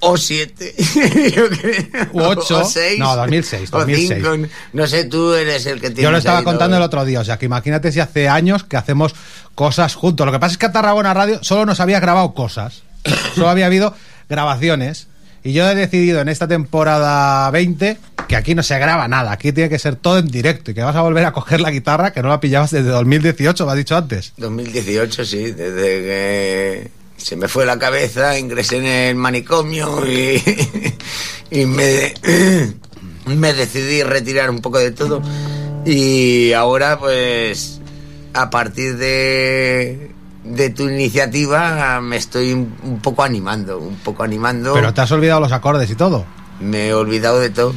O 0.00 0.16
siete. 0.16 0.74
Yo 1.34 1.48
creo. 1.48 2.08
U. 2.12 2.20
O 2.22 2.64
seis. 2.64 2.98
No, 2.98 3.16
2006, 3.16 3.70
O 3.72 3.78
2006. 3.78 4.22
cinco. 4.22 4.48
No 4.72 4.86
sé, 4.86 5.04
tú 5.04 5.32
eres 5.34 5.64
el 5.66 5.80
que 5.80 5.88
tiene. 5.88 6.02
Yo 6.02 6.10
lo 6.10 6.18
estaba 6.18 6.42
contando 6.44 6.76
el 6.76 6.82
otro 6.82 7.04
día, 7.04 7.20
o 7.20 7.24
sea 7.24 7.38
que 7.38 7.46
imagínate 7.46 7.90
si 7.92 8.00
hace 8.00 8.28
años 8.28 8.64
que 8.64 8.76
hacemos 8.76 9.14
cosas 9.54 9.94
juntos. 9.94 10.26
Lo 10.26 10.32
que 10.32 10.38
pasa 10.38 10.52
es 10.52 10.58
que 10.58 10.66
a 10.66 10.72
Tarragona 10.72 11.14
Radio 11.14 11.42
solo 11.42 11.64
nos 11.64 11.80
había 11.80 11.98
grabado 12.00 12.34
cosas, 12.34 12.82
solo 13.34 13.48
había 13.48 13.66
habido 13.66 13.94
grabaciones. 14.28 15.08
Y 15.42 15.52
yo 15.52 15.68
he 15.70 15.76
decidido 15.76 16.20
en 16.20 16.28
esta 16.28 16.48
temporada 16.48 17.48
20 17.52 17.96
que 18.26 18.34
aquí 18.34 18.56
no 18.56 18.64
se 18.64 18.76
graba 18.80 19.06
nada, 19.06 19.30
aquí 19.30 19.52
tiene 19.52 19.70
que 19.70 19.78
ser 19.78 19.94
todo 19.94 20.18
en 20.18 20.26
directo 20.26 20.72
y 20.72 20.74
que 20.74 20.82
vas 20.82 20.96
a 20.96 21.02
volver 21.02 21.24
a 21.24 21.32
coger 21.32 21.60
la 21.60 21.70
guitarra 21.70 22.12
que 22.12 22.20
no 22.20 22.28
la 22.28 22.40
pillabas 22.40 22.72
desde 22.72 22.88
2018, 22.88 23.64
me 23.64 23.70
has 23.70 23.78
dicho 23.78 23.96
antes. 23.96 24.32
2018, 24.38 25.24
sí, 25.24 25.52
desde 25.52 25.82
que 26.02 26.90
se 27.16 27.36
me 27.36 27.48
fue 27.48 27.66
la 27.66 27.78
cabeza, 27.78 28.38
ingresé 28.38 28.78
en 28.78 28.86
el 28.86 29.14
manicomio 29.16 30.06
y, 30.06 30.42
y 31.50 31.66
me, 31.66 32.14
me 33.26 33.52
decidí 33.52 34.02
retirar 34.02 34.50
un 34.50 34.60
poco 34.60 34.78
de 34.78 34.90
todo. 34.92 35.22
Y 35.84 36.52
ahora, 36.52 36.98
pues, 36.98 37.80
a 38.34 38.50
partir 38.50 38.96
de, 38.96 40.10
de 40.44 40.70
tu 40.70 40.88
iniciativa, 40.88 42.00
me 42.00 42.16
estoy 42.16 42.52
un 42.52 43.00
poco 43.02 43.22
animando, 43.22 43.78
un 43.78 43.96
poco 43.96 44.22
animando. 44.22 44.74
Pero 44.74 44.92
te 44.92 45.00
has 45.00 45.12
olvidado 45.12 45.40
los 45.40 45.52
acordes 45.52 45.90
y 45.90 45.94
todo. 45.94 46.24
Me 46.60 46.88
he 46.88 46.94
olvidado 46.94 47.38
de 47.38 47.50
todo. 47.50 47.74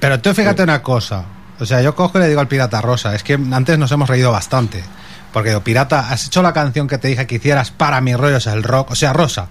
Pero 0.00 0.20
tú 0.20 0.32
fíjate 0.34 0.62
una 0.62 0.82
cosa. 0.82 1.24
O 1.60 1.66
sea, 1.66 1.82
yo 1.82 1.94
cojo 1.94 2.18
y 2.18 2.22
le 2.22 2.28
digo 2.28 2.40
al 2.40 2.46
pirata 2.48 2.80
Rosa, 2.80 3.14
es 3.14 3.22
que 3.24 3.34
antes 3.34 3.78
nos 3.78 3.90
hemos 3.90 4.08
reído 4.08 4.30
bastante. 4.30 4.82
Porque 5.32 5.50
digo, 5.50 5.62
pirata, 5.62 6.10
has 6.10 6.26
hecho 6.26 6.42
la 6.42 6.52
canción 6.52 6.88
que 6.88 6.98
te 6.98 7.08
dije 7.08 7.26
que 7.26 7.36
hicieras 7.36 7.70
para 7.70 8.00
mi 8.00 8.14
rollo 8.14 8.36
es 8.38 8.46
el 8.46 8.62
rock. 8.62 8.92
O 8.92 8.94
sea, 8.94 9.12
Rosa. 9.12 9.48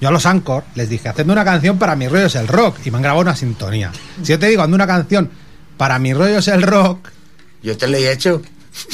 Yo 0.00 0.08
a 0.08 0.12
los 0.12 0.26
Anchor 0.26 0.64
les 0.74 0.90
dije, 0.90 1.08
hacedme 1.08 1.32
una 1.32 1.44
canción 1.44 1.78
para 1.78 1.96
mi 1.96 2.06
rollo 2.06 2.26
es 2.26 2.34
el 2.34 2.48
rock. 2.48 2.78
Y 2.84 2.90
me 2.90 2.98
han 2.98 3.02
grabado 3.02 3.22
una 3.22 3.36
sintonía. 3.36 3.92
Si 4.22 4.32
yo 4.32 4.38
te 4.38 4.48
digo, 4.48 4.62
hazme 4.62 4.74
una 4.74 4.86
canción 4.86 5.30
para 5.76 5.98
mi 5.98 6.12
rollo 6.12 6.38
es 6.38 6.48
el 6.48 6.62
rock. 6.62 7.08
Yo 7.62 7.76
te 7.76 7.86
lo 7.86 7.96
he 7.96 8.12
hecho. 8.12 8.42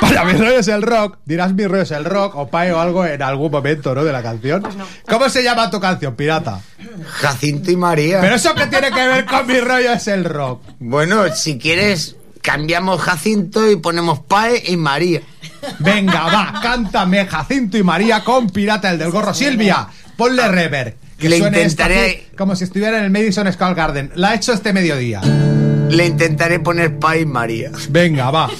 Para 0.00 0.24
mi 0.24 0.32
rollo 0.32 0.58
es 0.58 0.68
el 0.68 0.82
rock. 0.82 1.18
Dirás 1.24 1.54
mi 1.54 1.66
rollo 1.66 1.82
es 1.82 1.90
el 1.90 2.04
rock 2.04 2.36
o 2.36 2.48
pae 2.48 2.72
o 2.72 2.80
algo 2.80 3.04
en 3.06 3.22
algún 3.22 3.50
momento, 3.50 3.94
¿no? 3.94 4.04
De 4.04 4.12
la 4.12 4.22
canción. 4.22 4.62
¿Cómo 5.08 5.28
se 5.28 5.42
llama 5.42 5.70
tu 5.70 5.80
canción, 5.80 6.14
pirata? 6.14 6.60
Jacinto 7.06 7.70
y 7.70 7.76
María. 7.76 8.20
Pero 8.20 8.34
eso 8.34 8.54
que 8.54 8.66
tiene 8.66 8.90
que 8.90 9.06
ver 9.06 9.24
con 9.24 9.46
mi 9.46 9.58
rollo 9.60 9.92
es 9.92 10.06
el 10.08 10.24
rock. 10.24 10.62
Bueno, 10.78 11.34
si 11.34 11.58
quieres, 11.58 12.16
cambiamos 12.44 13.00
Jacinto 13.00 13.70
y 13.70 13.76
ponemos 13.76 14.20
Pae 14.20 14.62
y 14.68 14.76
María. 14.76 15.22
Venga, 15.78 16.24
va, 16.26 16.60
cántame 16.62 17.24
Jacinto 17.24 17.78
y 17.78 17.82
María 17.82 18.22
con 18.22 18.50
Pirata 18.50 18.90
el 18.90 18.98
del 18.98 19.10
gorro. 19.10 19.32
Silvia, 19.32 19.88
ponle 20.16 20.46
rever. 20.48 20.96
Que 21.18 21.30
Le 21.30 21.38
suene 21.38 21.62
esto 21.62 21.82
intentaré- 21.82 22.10
aquí 22.10 22.36
como 22.36 22.54
si 22.54 22.64
estuviera 22.64 22.98
en 22.98 23.04
el 23.04 23.10
Madison 23.10 23.50
Square 23.50 23.74
Garden. 23.74 24.10
La 24.16 24.30
ha 24.30 24.34
hecho 24.34 24.52
este 24.52 24.72
mediodía. 24.74 25.22
Le 25.88 26.06
intentaré 26.06 26.60
poner 26.60 26.98
Pae 26.98 27.20
y 27.22 27.26
María. 27.26 27.70
Venga, 27.88 28.30
va. 28.30 28.50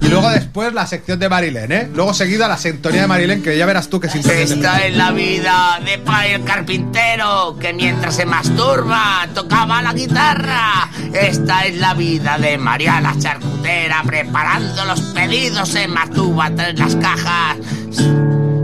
Y 0.00 0.08
luego 0.08 0.30
después 0.30 0.72
la 0.72 0.86
sección 0.86 1.18
de 1.18 1.28
Marilén, 1.28 1.72
¿eh? 1.72 1.88
Luego 1.94 2.14
seguida 2.14 2.48
la 2.48 2.56
sintonía 2.56 3.02
de 3.02 3.06
Marilén, 3.06 3.42
que 3.42 3.56
ya 3.56 3.66
verás 3.66 3.88
tú 3.88 4.00
que 4.00 4.08
sintonía 4.08 4.40
Esta 4.40 4.86
es 4.86 4.96
la 4.96 5.12
vida 5.12 5.78
de 5.84 5.98
Pae 5.98 6.34
el 6.34 6.44
carpintero, 6.44 7.56
que 7.60 7.72
mientras 7.72 8.16
se 8.16 8.24
masturba 8.24 9.28
tocaba 9.34 9.82
la 9.82 9.92
guitarra. 9.92 10.88
Esta 11.12 11.66
es 11.66 11.76
la 11.78 11.94
vida 11.94 12.38
de 12.38 12.56
María 12.56 13.00
la 13.00 13.16
charcutera, 13.18 14.02
preparando 14.04 14.84
los 14.86 15.00
pedidos, 15.00 15.68
se 15.68 15.86
masturba 15.86 16.46
entre 16.46 16.72
las 16.72 16.96
cajas. 16.96 17.58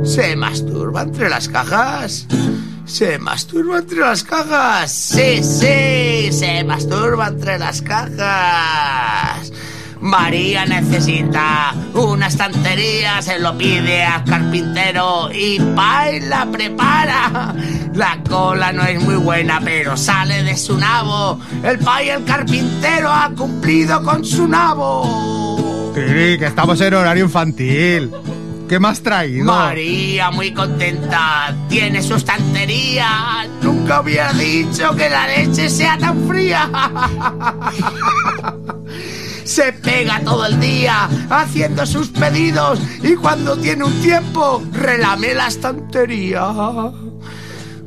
¿Se 0.04 0.36
masturba 0.36 1.02
entre 1.02 1.28
las 1.28 1.48
cajas? 1.48 2.26
¿Se 2.86 3.18
masturba 3.18 3.78
entre 3.78 3.98
las 3.98 4.22
cajas? 4.22 4.92
Sí, 4.92 5.42
sí, 5.42 6.32
se 6.32 6.62
masturba 6.64 7.26
entre 7.28 7.58
las 7.58 7.82
cajas. 7.82 9.52
María 10.06 10.64
necesita 10.64 11.75
una 11.94 12.28
estantería, 12.28 13.20
se 13.20 13.40
lo 13.40 13.58
pide 13.58 14.04
al 14.04 14.25
carpintero 14.25 15.30
y 15.32 15.58
Pai 15.75 16.20
la 16.20 16.46
prepara. 16.46 17.54
La 17.92 18.18
cola 18.28 18.72
no 18.72 18.84
es 18.84 19.02
muy 19.02 19.16
buena, 19.16 19.60
pero 19.64 19.96
sale 19.96 20.44
de 20.44 20.56
su 20.56 20.78
nabo. 20.78 21.40
El 21.62 21.78
Pai 21.80 22.10
el 22.10 22.25
carpintero 22.25 23.10
ha 23.10 23.30
cumplido 23.30 24.00
con 24.02 24.25
su 24.25 24.46
nabo. 24.46 25.92
Sí, 25.94 26.38
que 26.38 26.46
estamos 26.46 26.80
en 26.80 26.94
horario 26.94 27.25
infantil. 27.25 28.12
¿Qué 28.68 28.78
más 28.78 29.00
traído? 29.00 29.44
María 29.44 30.30
muy 30.30 30.52
contenta, 30.52 31.52
tiene 31.68 32.00
su 32.00 32.14
estantería. 32.14 33.46
Nunca 33.60 34.00
hubiera 34.00 34.32
dicho 34.32 34.94
que 34.94 35.08
la 35.08 35.26
leche 35.26 35.68
sea 35.68 35.98
tan 35.98 36.28
fría. 36.28 36.70
Se 39.46 39.72
pega 39.72 40.20
todo 40.20 40.44
el 40.46 40.58
día 40.60 41.08
haciendo 41.30 41.86
sus 41.86 42.08
pedidos 42.08 42.80
y 43.02 43.14
cuando 43.14 43.56
tiene 43.56 43.84
un 43.84 44.02
tiempo 44.02 44.62
relame 44.72 45.34
la 45.34 45.46
estantería. 45.46 46.52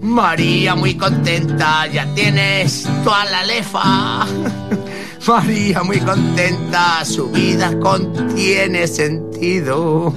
María 0.01 0.75
muy 0.75 0.95
contenta, 0.95 1.85
ya 1.87 2.05
tienes 2.15 2.87
toda 3.03 3.25
la 3.25 3.43
lefa. 3.45 4.25
María 5.27 5.83
muy 5.83 5.99
contenta, 5.99 7.03
su 7.03 7.29
vida 7.29 7.77
contiene 7.79 8.87
sentido. 8.87 10.13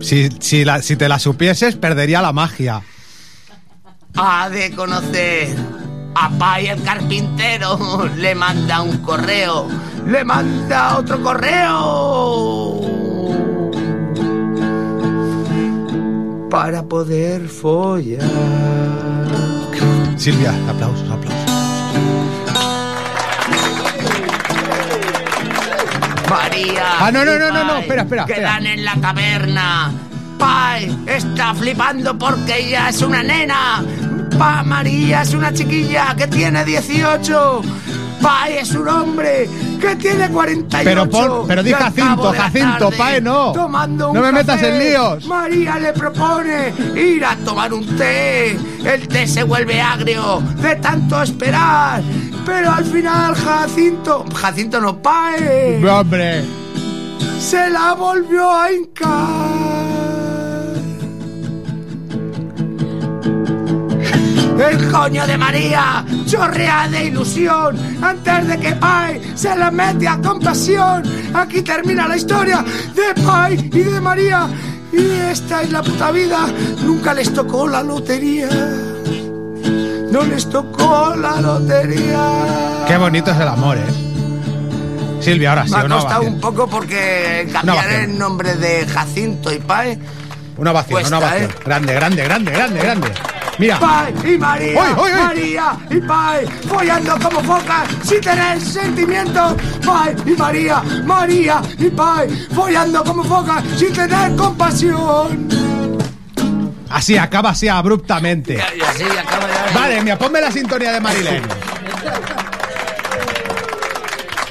Si, 0.00 0.28
si, 0.40 0.64
la- 0.64 0.82
si 0.82 0.96
te 0.96 1.08
la 1.08 1.18
supieses, 1.20 1.76
perdería 1.76 2.20
la 2.20 2.32
magia. 2.32 2.82
Ha 4.16 4.50
de 4.50 4.72
conocer 4.72 5.56
a 6.16 6.30
Pai 6.30 6.68
el 6.68 6.82
carpintero. 6.82 8.08
Le 8.16 8.34
manda 8.34 8.80
un 8.82 8.98
correo. 8.98 9.68
Le 10.06 10.24
manda 10.24 10.98
otro 10.98 11.22
correo. 11.22 12.80
Para 16.50 16.82
poder 16.84 17.48
follar. 17.48 18.22
Silvia, 20.16 20.54
aplausos, 20.68 21.10
aplausos. 21.10 21.36
María. 26.30 26.84
Ah, 26.98 27.10
no, 27.12 27.24
no, 27.24 27.34
y 27.34 27.38
no, 27.38 27.50
no, 27.50 27.64
no, 27.64 27.76
espera, 27.78 28.02
espera, 28.02 28.24
Quedan 28.24 28.66
en 28.66 28.84
la 28.84 28.94
taberna. 28.96 29.92
Pai 30.38 30.96
está 31.06 31.54
flipando 31.54 32.18
porque 32.18 32.58
ella 32.58 32.88
es 32.88 33.02
una 33.02 33.22
nena. 33.22 33.84
Pa 34.38 34.62
María 34.62 35.22
es 35.22 35.32
una 35.34 35.52
chiquilla 35.52 36.14
que 36.16 36.26
tiene 36.26 36.64
18. 36.64 37.62
Pae 38.20 38.60
es 38.60 38.70
un 38.72 38.88
hombre 38.88 39.48
que 39.80 39.94
tiene 39.96 40.28
48. 40.28 40.84
Pero 40.84 41.08
pon- 41.08 41.46
pero 41.46 41.62
di 41.62 41.72
Jacinto, 41.72 42.32
Jacinto, 42.32 42.78
tarde, 42.88 42.96
Pae 42.96 43.20
no. 43.20 43.52
Tomando 43.52 44.08
un 44.10 44.14
No 44.16 44.22
me 44.22 44.32
metas 44.32 44.56
café, 44.60 44.72
en 44.72 44.78
líos. 44.78 45.26
María 45.26 45.78
le 45.78 45.92
propone 45.92 46.72
ir 46.96 47.24
a 47.24 47.36
tomar 47.36 47.72
un 47.72 47.86
té. 47.96 48.58
El 48.84 49.06
té 49.08 49.26
se 49.26 49.42
vuelve 49.44 49.80
agrio 49.80 50.42
de 50.60 50.76
tanto 50.76 51.22
esperar. 51.22 52.02
Pero 52.44 52.70
al 52.72 52.84
final 52.84 53.34
Jacinto, 53.34 54.24
Jacinto 54.34 54.80
no 54.80 55.00
Pae, 55.00 55.84
Hombre. 55.86 56.44
se 57.38 57.68
la 57.70 57.92
volvió 57.94 58.50
a 58.50 58.72
hincar. 58.72 59.65
El 64.58 64.90
coño 64.90 65.26
de 65.26 65.36
María 65.36 66.04
chorrea 66.26 66.88
de 66.88 67.04
ilusión 67.06 67.76
antes 68.02 68.48
de 68.48 68.58
que 68.58 68.72
Pai 68.74 69.20
se 69.34 69.54
la 69.54 69.70
mete 69.70 70.08
a 70.08 70.18
compasión. 70.18 71.02
Aquí 71.34 71.62
termina 71.62 72.08
la 72.08 72.16
historia 72.16 72.64
de 72.94 73.22
Pai 73.22 73.54
y 73.72 73.80
de 73.80 74.00
María. 74.00 74.48
Y 74.92 75.10
esta 75.30 75.62
es 75.62 75.70
la 75.70 75.82
puta 75.82 76.10
vida. 76.10 76.46
Nunca 76.82 77.12
les 77.12 77.32
tocó 77.32 77.68
la 77.68 77.82
lotería. 77.82 78.48
No 80.10 80.22
les 80.22 80.48
tocó 80.48 81.14
la 81.14 81.40
lotería. 81.40 82.84
Qué 82.88 82.96
bonito 82.96 83.30
es 83.30 83.38
el 83.38 83.48
amor, 83.48 83.76
¿eh? 83.76 84.06
Silvia, 85.20 85.50
ahora 85.50 85.64
sí, 85.66 85.72
Me 85.72 85.78
ha 85.78 85.88
costado 85.88 86.22
un 86.22 86.40
poco 86.40 86.66
porque 86.68 87.48
cambiar 87.52 87.90
el 87.90 88.18
nombre 88.18 88.54
de 88.54 88.86
Jacinto 88.86 89.52
y 89.52 89.58
Pai. 89.58 89.98
Una 90.56 90.72
Cuesta, 90.72 91.18
una 91.18 91.26
ovación. 91.26 91.50
¿eh? 91.50 91.54
Grande, 91.64 91.94
grande, 91.94 92.24
grande, 92.24 92.50
grande, 92.52 92.80
grande. 92.80 93.12
Mira. 93.58 93.78
Pai 93.78 94.14
y 94.24 94.38
María, 94.38 94.80
¡Oy, 94.80 94.88
oy, 94.96 95.12
oy! 95.12 95.20
María 95.20 95.78
y 95.90 96.00
Pai, 96.00 96.46
follando 96.68 97.18
como 97.18 97.40
focas 97.42 97.88
sin 98.02 98.20
tener 98.20 98.60
sentimientos. 98.60 99.54
Pai 99.84 100.14
y 100.26 100.30
María, 100.32 100.82
María 101.04 101.62
y 101.78 101.90
Pai, 101.90 102.28
follando 102.54 103.02
como 103.02 103.24
focas 103.24 103.64
sin 103.78 103.92
tener 103.92 104.36
compasión. 104.36 105.48
Así, 106.90 107.16
acaba 107.16 107.50
así 107.50 107.68
abruptamente. 107.68 108.54
Y 108.54 108.80
así 108.82 109.04
acaba 109.04 109.46
ya. 109.48 109.78
Vale, 109.78 110.02
mira, 110.02 110.18
ponme 110.18 110.40
la 110.40 110.50
sintonía 110.50 110.92
de 110.92 111.00
Marilén. 111.00 111.42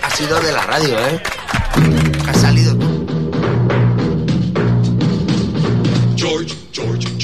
Ha 0.02 0.10
sido 0.10 0.40
de 0.40 0.52
la 0.52 0.62
radio, 0.64 1.00
¿eh? 1.08 1.22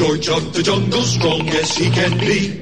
George, 0.01 0.29
of 0.29 0.51
the 0.53 0.63
jungle, 0.63 1.03
strong 1.03 1.47
as 1.49 1.77
he 1.77 1.89
can 1.91 2.17
be. 2.17 2.59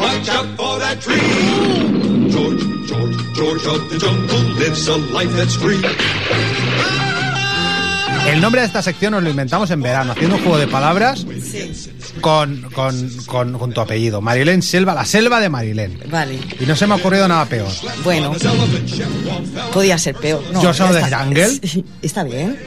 Watch 0.00 0.28
out 0.30 0.46
for 0.56 0.78
that 0.80 0.98
tree. 1.00 2.30
George, 2.30 2.62
George, 2.88 3.16
George 3.34 3.66
of 3.66 3.90
the 3.90 3.98
jungle 3.98 4.40
lives 4.58 4.88
a 4.88 4.96
life 5.12 5.30
that's 5.36 5.56
free. 5.56 5.82
El 8.26 8.40
nombre 8.40 8.60
de 8.62 8.66
esta 8.66 8.82
sección 8.82 9.12
nos 9.12 9.22
lo 9.22 9.30
inventamos 9.30 9.70
en 9.70 9.80
verano, 9.82 10.12
haciendo 10.12 10.36
un 10.36 10.42
juego 10.42 10.58
de 10.58 10.66
palabras 10.66 11.24
con, 12.20 12.60
con, 12.74 13.10
con, 13.26 13.52
con 13.58 13.72
tu 13.72 13.80
apellido. 13.80 14.20
Marilén 14.20 14.62
Selva, 14.62 14.94
la 14.94 15.04
selva 15.04 15.38
de 15.40 15.48
Marilén. 15.48 16.00
Vale, 16.10 16.40
Y 16.58 16.66
no 16.66 16.74
se 16.74 16.86
me 16.88 16.94
ha 16.94 16.96
ocurrido 16.96 17.28
nada 17.28 17.44
peor. 17.44 17.68
bueno. 18.02 18.32
Podía 19.72 19.96
ser 19.98 20.16
peor. 20.16 20.42
No, 20.52 20.60
Yo 20.62 20.72
soy 20.74 20.92
de. 20.94 21.02
Jungle. 21.02 21.60
Está 22.02 22.24
bien. 22.24 22.58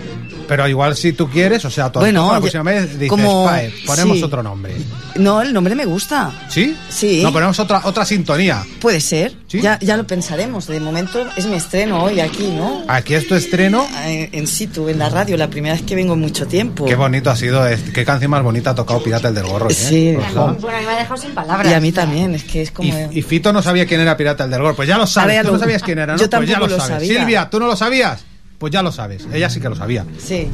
Pero 0.50 0.68
igual 0.68 0.96
si 0.98 1.14
tú 1.14 1.30
quieres, 1.30 1.64
o 1.64 1.70
sea, 1.70 1.90
tú 1.92 2.00
Bueno, 2.00 2.28
la 2.28 2.34
yo- 2.36 2.42
próxima 2.42 2.64
vez 2.64 2.94
dices, 2.94 3.08
como- 3.10 3.46
"Pae, 3.46 3.72
ponemos 3.86 4.18
sí. 4.18 4.24
otro 4.24 4.44
nombre. 4.44 4.76
No, 5.16 5.42
el 5.42 5.54
nombre 5.54 5.76
me 5.76 5.86
gusta. 5.86 6.32
¿Sí? 6.50 6.76
Sí. 6.90 7.22
No, 7.24 7.32
ponemos 7.32 7.58
otra, 7.60 7.82
otra 7.86 8.04
sintonía. 8.06 8.66
Puede 8.82 9.00
ser. 9.00 9.34
¿Sí? 9.48 9.62
Ya, 9.62 9.78
ya 9.80 9.96
lo 9.96 10.06
pensaremos. 10.08 10.68
De 10.68 10.80
momento 10.80 11.24
es 11.38 11.46
mi 11.46 11.56
estreno 11.56 12.04
hoy 12.04 12.20
aquí, 12.20 12.48
¿no? 12.56 12.84
Aquí 12.88 13.14
es 13.14 13.28
tu 13.28 13.36
estreno. 13.36 13.88
Eh, 14.06 14.30
En 14.34 14.48
situ, 14.48 14.90
en 14.90 15.00
la 15.00 15.10
radio, 15.10 15.38
la 15.38 15.50
primera 15.50 15.76
vez 15.76 15.84
que 15.84 15.96
vengo 15.96 16.14
en 16.16 16.20
mucho 16.22 16.48
tiempo. 16.48 16.86
Qué 16.86 16.96
bonito 16.96 17.30
ha 17.30 17.36
sido, 17.36 17.64
qué 17.94 18.04
canción 18.06 18.32
más 18.32 18.42
bonita 18.44 18.72
ha 18.72 18.76
tocado 18.76 19.02
Pirata 19.04 19.28
el 19.30 19.36
del 19.36 19.46
Gorro. 19.46 19.70
¿eh? 19.70 19.74
Sí. 19.74 20.14
Bueno, 20.16 20.48
a 20.48 20.80
mí 20.80 20.86
me 20.86 20.94
ha 20.94 20.98
dejado 20.98 21.18
sin 21.18 21.32
palabras. 21.32 21.72
Y 21.72 21.74
a 21.76 21.80
mí 21.80 21.92
también, 21.92 22.34
es 22.36 22.44
que 22.44 22.62
es 22.64 22.72
como... 22.72 22.90
Y, 23.12 23.20
y 23.20 23.22
Fito 23.22 23.54
no 23.54 23.62
sabía 23.62 23.86
quién 23.86 24.02
era 24.02 24.18
Pirata 24.18 24.46
el 24.46 24.50
del 24.52 24.62
Gorro. 24.62 24.76
Pues 24.76 24.88
ya 24.88 24.98
lo 24.98 25.06
sabes. 25.06 25.42
Tú 25.42 25.48
no 25.48 25.54
lo- 25.54 25.60
sabías 25.60 25.84
quién 25.84 26.00
era, 26.00 26.14
¿no? 26.14 26.20
yo 26.20 26.30
pues 26.30 26.48
ya 26.50 26.56
tampoco 26.56 26.68
lo 26.72 26.78
lo 26.78 26.84
sabes. 26.84 27.08
sabía. 27.08 27.20
Silvia, 27.20 27.50
¿tú 27.50 27.60
no 27.60 27.68
lo 27.68 27.76
sabías? 27.76 28.24
Pues 28.60 28.72
ya 28.72 28.84
lo 28.84 28.92
sabes. 28.92 29.26
Ella 29.34 29.50
sí 29.50 29.60
que 29.60 29.70
lo 29.70 29.76
sabía. 29.76 30.06
Sí. 30.24 30.48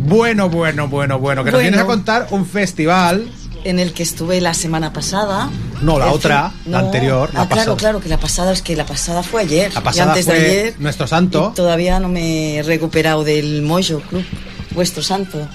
Bueno, 0.00 0.48
bueno, 0.48 0.88
bueno, 0.88 1.18
bueno. 1.18 1.42
Que 1.42 1.50
nos 1.50 1.58
Bueno. 1.60 1.70
vienes 1.70 1.80
a 1.80 1.86
contar 1.86 2.28
un 2.30 2.46
festival. 2.46 3.28
En 3.64 3.80
el 3.80 3.92
que 3.92 4.04
estuve 4.04 4.40
la 4.40 4.54
semana 4.54 4.92
pasada. 4.92 5.50
No, 5.82 5.98
la 5.98 6.12
otra, 6.12 6.50
fin, 6.62 6.72
la 6.72 6.78
anterior, 6.78 7.34
la 7.34 7.42
ah, 7.42 7.48
claro, 7.48 7.76
claro, 7.76 8.00
que 8.00 8.08
la 8.08 8.18
pasada 8.18 8.52
es 8.52 8.62
que 8.62 8.76
la 8.76 8.86
pasada 8.86 9.22
fue 9.24 9.42
ayer. 9.42 9.74
La 9.74 9.80
y 9.80 9.82
pasada 9.82 10.12
antes 10.12 10.24
fue 10.26 10.38
de 10.38 10.50
ayer. 10.60 10.74
nuestro 10.78 11.06
santo. 11.08 11.50
y 11.52 11.56
todavía 11.56 11.98
no 11.98 12.08
me 12.08 12.58
he 12.58 12.62
recuperado 12.62 13.24
del 13.24 13.62
Mojo 13.62 14.00
Club, 14.08 14.24
vuestro 14.70 15.02
santo. 15.02 15.48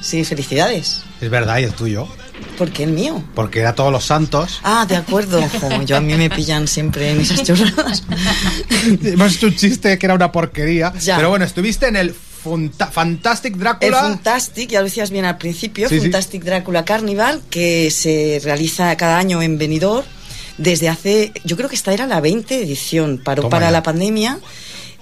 Sí, 0.00 0.24
felicidades. 0.24 1.02
Es 1.20 1.28
verdad, 1.28 1.58
y 1.58 1.64
el 1.64 1.72
tuyo. 1.72 2.08
¿Por 2.56 2.70
qué 2.70 2.84
el 2.84 2.90
mío? 2.92 3.22
Porque 3.34 3.60
era 3.60 3.74
todos 3.74 3.92
los 3.92 4.04
santos. 4.04 4.60
Ah, 4.64 4.84
de 4.88 4.96
acuerdo. 4.96 5.40
Jo, 5.60 5.82
yo 5.82 5.96
a 5.96 6.00
mí 6.00 6.14
me 6.14 6.28
pillan 6.28 6.66
siempre 6.66 7.10
en 7.12 7.20
esas 7.20 7.42
chorradas. 7.44 8.02
Hemos 9.04 9.36
hecho 9.36 9.46
un 9.46 9.56
chiste 9.56 9.96
que 9.98 10.06
era 10.06 10.14
una 10.14 10.32
porquería. 10.32 10.92
Ya. 11.00 11.16
Pero 11.16 11.30
bueno, 11.30 11.44
estuviste 11.44 11.86
en 11.88 11.96
el 11.96 12.14
Fantastic 12.92 13.54
El 13.54 13.60
Drácula. 13.60 14.00
Fantastic, 14.00 14.70
ya 14.70 14.80
lo 14.80 14.84
decías 14.86 15.10
bien 15.10 15.24
al 15.24 15.38
principio, 15.38 15.88
Sí, 15.88 15.96
sí. 15.96 16.00
Fantastic 16.02 16.42
Drácula 16.44 16.84
Carnival, 16.84 17.42
que 17.50 17.90
se 17.90 18.40
realiza 18.42 18.96
cada 18.96 19.18
año 19.18 19.42
en 19.42 19.58
Benidorm 19.58 20.06
desde 20.56 20.88
hace, 20.88 21.32
yo 21.44 21.56
creo 21.56 21.68
que 21.68 21.76
esta 21.76 21.92
era 21.92 22.06
la 22.06 22.20
20 22.20 22.62
edición, 22.62 23.20
paró 23.22 23.42
Toma 23.42 23.50
para 23.50 23.66
ya. 23.66 23.70
la 23.70 23.82
pandemia 23.84 24.38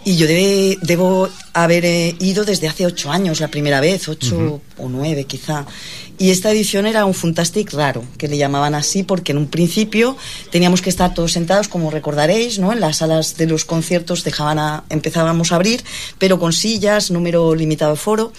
y 0.06 0.16
yo 0.16 0.28
debe- 0.28 0.78
debo 0.82 1.28
haber 1.52 1.84
eh, 1.84 2.14
ido 2.20 2.44
desde 2.44 2.68
hace 2.68 2.86
ocho 2.86 3.10
años 3.10 3.40
la 3.40 3.48
primera 3.48 3.80
vez, 3.80 4.08
ocho 4.08 4.60
o 4.78 4.88
nueve 4.88 5.24
quizá. 5.24 5.66
Y 6.16 6.30
esta 6.30 6.50
edición 6.52 6.86
era 6.86 7.04
un 7.04 7.12
Fantastic 7.12 7.72
raro, 7.74 8.04
que 8.16 8.28
le 8.28 8.38
llamaban 8.38 8.74
así 8.74 9.02
porque 9.02 9.32
en 9.32 9.38
un 9.38 9.48
principio 9.48 10.16
teníamos 10.50 10.80
que 10.80 10.90
estar 10.90 11.12
todos 11.12 11.32
sentados, 11.32 11.66
como 11.66 11.90
recordaréis, 11.90 12.58
¿no? 12.60 12.72
En 12.72 12.80
las 12.80 12.98
salas 12.98 13.36
de 13.36 13.46
los 13.46 13.64
conciertos 13.64 14.22
dejaban 14.22 14.58
a, 14.60 14.84
empezábamos 14.90 15.50
a 15.50 15.56
abrir, 15.56 15.82
pero 16.18 16.38
con 16.38 16.52
sillas, 16.52 17.10
número 17.10 17.54
limitado 17.56 17.90
de 17.90 17.98
foro, 17.98 18.32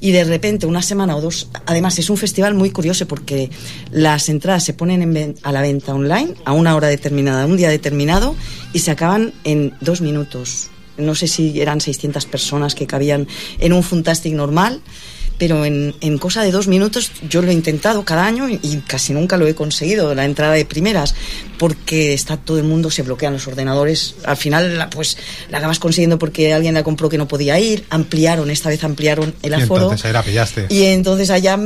y 0.00 0.12
de 0.12 0.24
repente 0.24 0.66
una 0.66 0.82
semana 0.82 1.16
o 1.16 1.22
dos, 1.22 1.48
además 1.64 1.98
es 1.98 2.10
un 2.10 2.18
festival 2.18 2.54
muy 2.54 2.70
curioso 2.70 3.08
porque 3.08 3.50
las 3.90 4.28
entradas 4.28 4.62
se 4.62 4.74
ponen 4.74 5.00
en 5.02 5.34
a 5.42 5.52
la 5.52 5.62
venta 5.62 5.94
online 5.94 6.34
a 6.44 6.52
una 6.52 6.76
hora 6.76 6.88
determinada, 6.88 7.46
un 7.46 7.56
día 7.56 7.70
determinado, 7.70 8.36
y 8.74 8.80
se 8.80 8.90
acaban 8.90 9.32
en 9.44 9.72
dos 9.80 10.02
minutos. 10.02 10.68
No 10.96 11.14
sé 11.14 11.26
si 11.26 11.60
eran 11.60 11.80
600 11.80 12.26
personas 12.26 12.74
que 12.74 12.86
cabían 12.86 13.26
en 13.58 13.72
un 13.72 13.82
Fantastic 13.82 14.34
normal, 14.34 14.80
pero 15.38 15.64
en, 15.64 15.94
en 16.00 16.18
cosa 16.18 16.42
de 16.42 16.50
dos 16.52 16.68
minutos 16.68 17.10
yo 17.28 17.42
lo 17.42 17.50
he 17.50 17.54
intentado 17.54 18.04
cada 18.04 18.24
año 18.26 18.48
y, 18.48 18.58
y 18.62 18.76
casi 18.86 19.12
nunca 19.12 19.36
lo 19.36 19.46
he 19.46 19.54
conseguido, 19.54 20.14
la 20.14 20.24
entrada 20.24 20.52
de 20.54 20.64
primeras, 20.64 21.14
porque 21.58 22.12
está 22.12 22.36
todo 22.36 22.58
el 22.58 22.64
mundo, 22.64 22.90
se 22.90 23.02
bloquean 23.02 23.32
los 23.32 23.46
ordenadores. 23.46 24.14
Al 24.24 24.36
final, 24.36 24.78
la- 24.78 24.90
pues 24.90 25.16
la 25.50 25.58
acabas 25.58 25.78
consiguiendo 25.78 26.18
porque 26.18 26.52
alguien 26.52 26.74
la 26.74 26.82
compró 26.82 27.08
que 27.08 27.18
no 27.18 27.26
podía 27.28 27.58
ir, 27.58 27.84
ampliaron, 27.90 28.50
esta 28.50 28.68
vez 28.68 28.82
ampliaron 28.84 29.34
el 29.42 29.52
Y 29.52 29.62
aforo. 29.62 29.82
entonces 29.84 30.04
ahí 30.06 30.12
la 30.12 30.22
pillaste. 30.22 30.66
Y 30.70 30.84
entonces 30.84 31.30
allá, 31.30 31.58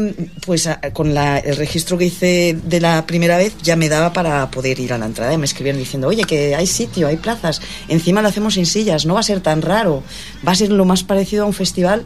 pues 0.45 0.69
con 0.93 1.15
la- 1.15 1.39
el 1.39 1.57
registro 1.57 1.99
que 1.99 2.07
hice 2.07 2.57
de 2.63 2.81
la 2.81 3.07
primera 3.07 3.37
vez, 3.37 3.55
ya 3.63 3.77
me 3.77 3.89
daba 3.89 4.13
para 4.13 4.51
poder 4.51 4.79
ir 4.81 4.93
a 4.93 4.99
la 4.99 5.07
entrada. 5.07 5.33
Y 5.33 5.39
me 5.39 5.47
escribían 5.47 5.77
diciendo, 5.79 6.09
oye, 6.09 6.25
que 6.25 6.55
hay 6.55 6.67
sitio, 6.67 7.07
hay 7.09 7.17
plazas. 7.17 7.61
Encima 7.89 8.23
lo 8.23 8.29
hacemos 8.29 8.55
sin 8.55 8.67
sillas, 8.67 9.07
no 9.07 9.15
va 9.15 9.21
a 9.21 9.25
ser 9.25 9.41
tan 9.41 9.63
raro. 9.63 10.03
Va 10.47 10.53
a 10.53 10.57
ser 10.57 10.71
lo 10.71 10.85
más 10.85 11.03
parecido 11.03 11.45
a 11.45 11.47
un 11.47 11.55
festival. 11.55 12.05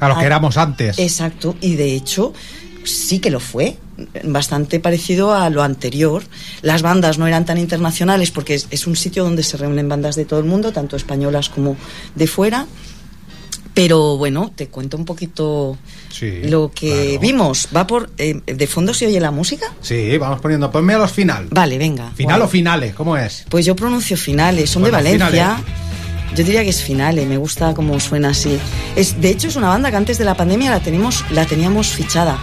A 0.00 0.08
lo 0.08 0.14
que 0.16 0.22
a- 0.22 0.26
éramos 0.26 0.56
antes. 0.56 0.98
Exacto, 0.98 1.54
y 1.60 1.76
de 1.76 1.94
hecho 1.94 2.32
sí 2.84 3.18
que 3.18 3.30
lo 3.30 3.40
fue, 3.40 3.76
bastante 4.24 4.80
parecido 4.80 5.34
a 5.34 5.50
lo 5.50 5.62
anterior. 5.62 6.22
Las 6.62 6.80
bandas 6.82 7.18
no 7.18 7.26
eran 7.26 7.44
tan 7.44 7.58
internacionales 7.58 8.30
porque 8.30 8.54
es, 8.54 8.66
es 8.70 8.86
un 8.86 8.96
sitio 8.96 9.22
donde 9.24 9.42
se 9.42 9.56
reúnen 9.58 9.88
bandas 9.88 10.16
de 10.16 10.24
todo 10.24 10.40
el 10.40 10.46
mundo, 10.46 10.72
tanto 10.72 10.96
españolas 10.96 11.50
como 11.50 11.76
de 12.14 12.26
fuera. 12.26 12.66
Pero 13.72 14.16
bueno, 14.16 14.50
te 14.54 14.66
cuento 14.66 14.96
un 14.96 15.04
poquito 15.04 15.78
Sí, 16.10 16.40
lo 16.42 16.72
que 16.74 16.90
claro. 17.12 17.20
vimos. 17.20 17.68
Va 17.74 17.86
por. 17.86 18.10
eh, 18.18 18.40
¿De 18.44 18.66
fondo 18.66 18.92
se 18.92 19.06
oye 19.06 19.20
la 19.20 19.30
música? 19.30 19.72
Sí, 19.80 20.18
vamos 20.18 20.40
poniendo. 20.40 20.70
Ponme 20.72 20.94
a 20.94 20.98
los 20.98 21.12
final. 21.12 21.46
Vale, 21.50 21.78
venga. 21.78 22.10
¿Final 22.16 22.42
o 22.42 22.48
finales? 22.48 22.94
¿Cómo 22.94 23.16
es? 23.16 23.44
Pues 23.48 23.64
yo 23.64 23.76
pronuncio 23.76 24.16
finales, 24.16 24.68
son 24.70 24.82
Bueno, 24.82 24.98
de 24.98 25.04
Valencia. 25.18 25.62
Yo 26.34 26.44
diría 26.44 26.62
que 26.62 26.70
es 26.70 26.82
finale, 26.82 27.26
me 27.26 27.36
gusta 27.36 27.74
cómo 27.74 27.98
suena 27.98 28.30
así. 28.30 28.58
Es, 28.96 29.20
de 29.20 29.30
hecho, 29.30 29.48
es 29.48 29.56
una 29.56 29.68
banda 29.68 29.90
que 29.90 29.96
antes 29.96 30.18
de 30.18 30.24
la 30.24 30.34
pandemia 30.34 30.70
la, 30.70 30.80
tenemos, 30.80 31.24
la 31.30 31.44
teníamos 31.44 31.88
fichada, 31.88 32.38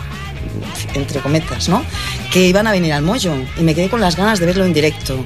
entre 0.93 1.19
cometas, 1.21 1.69
¿no? 1.69 1.83
Que 2.31 2.47
iban 2.47 2.67
a 2.67 2.71
venir 2.71 2.93
al 2.93 3.03
Moyo 3.03 3.33
y 3.57 3.61
me 3.61 3.73
quedé 3.73 3.89
con 3.89 4.01
las 4.01 4.15
ganas 4.15 4.39
de 4.39 4.45
verlo 4.45 4.65
en 4.65 4.73
directo. 4.73 5.23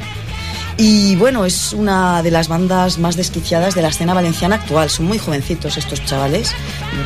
Y 0.83 1.15
bueno, 1.15 1.45
es 1.45 1.73
una 1.73 2.23
de 2.23 2.31
las 2.31 2.47
bandas 2.47 2.97
más 2.97 3.15
desquiciadas 3.15 3.75
de 3.75 3.83
la 3.83 3.89
escena 3.89 4.15
valenciana 4.15 4.55
actual. 4.55 4.89
Son 4.89 5.05
muy 5.05 5.19
jovencitos 5.19 5.77
estos 5.77 6.03
chavales. 6.05 6.55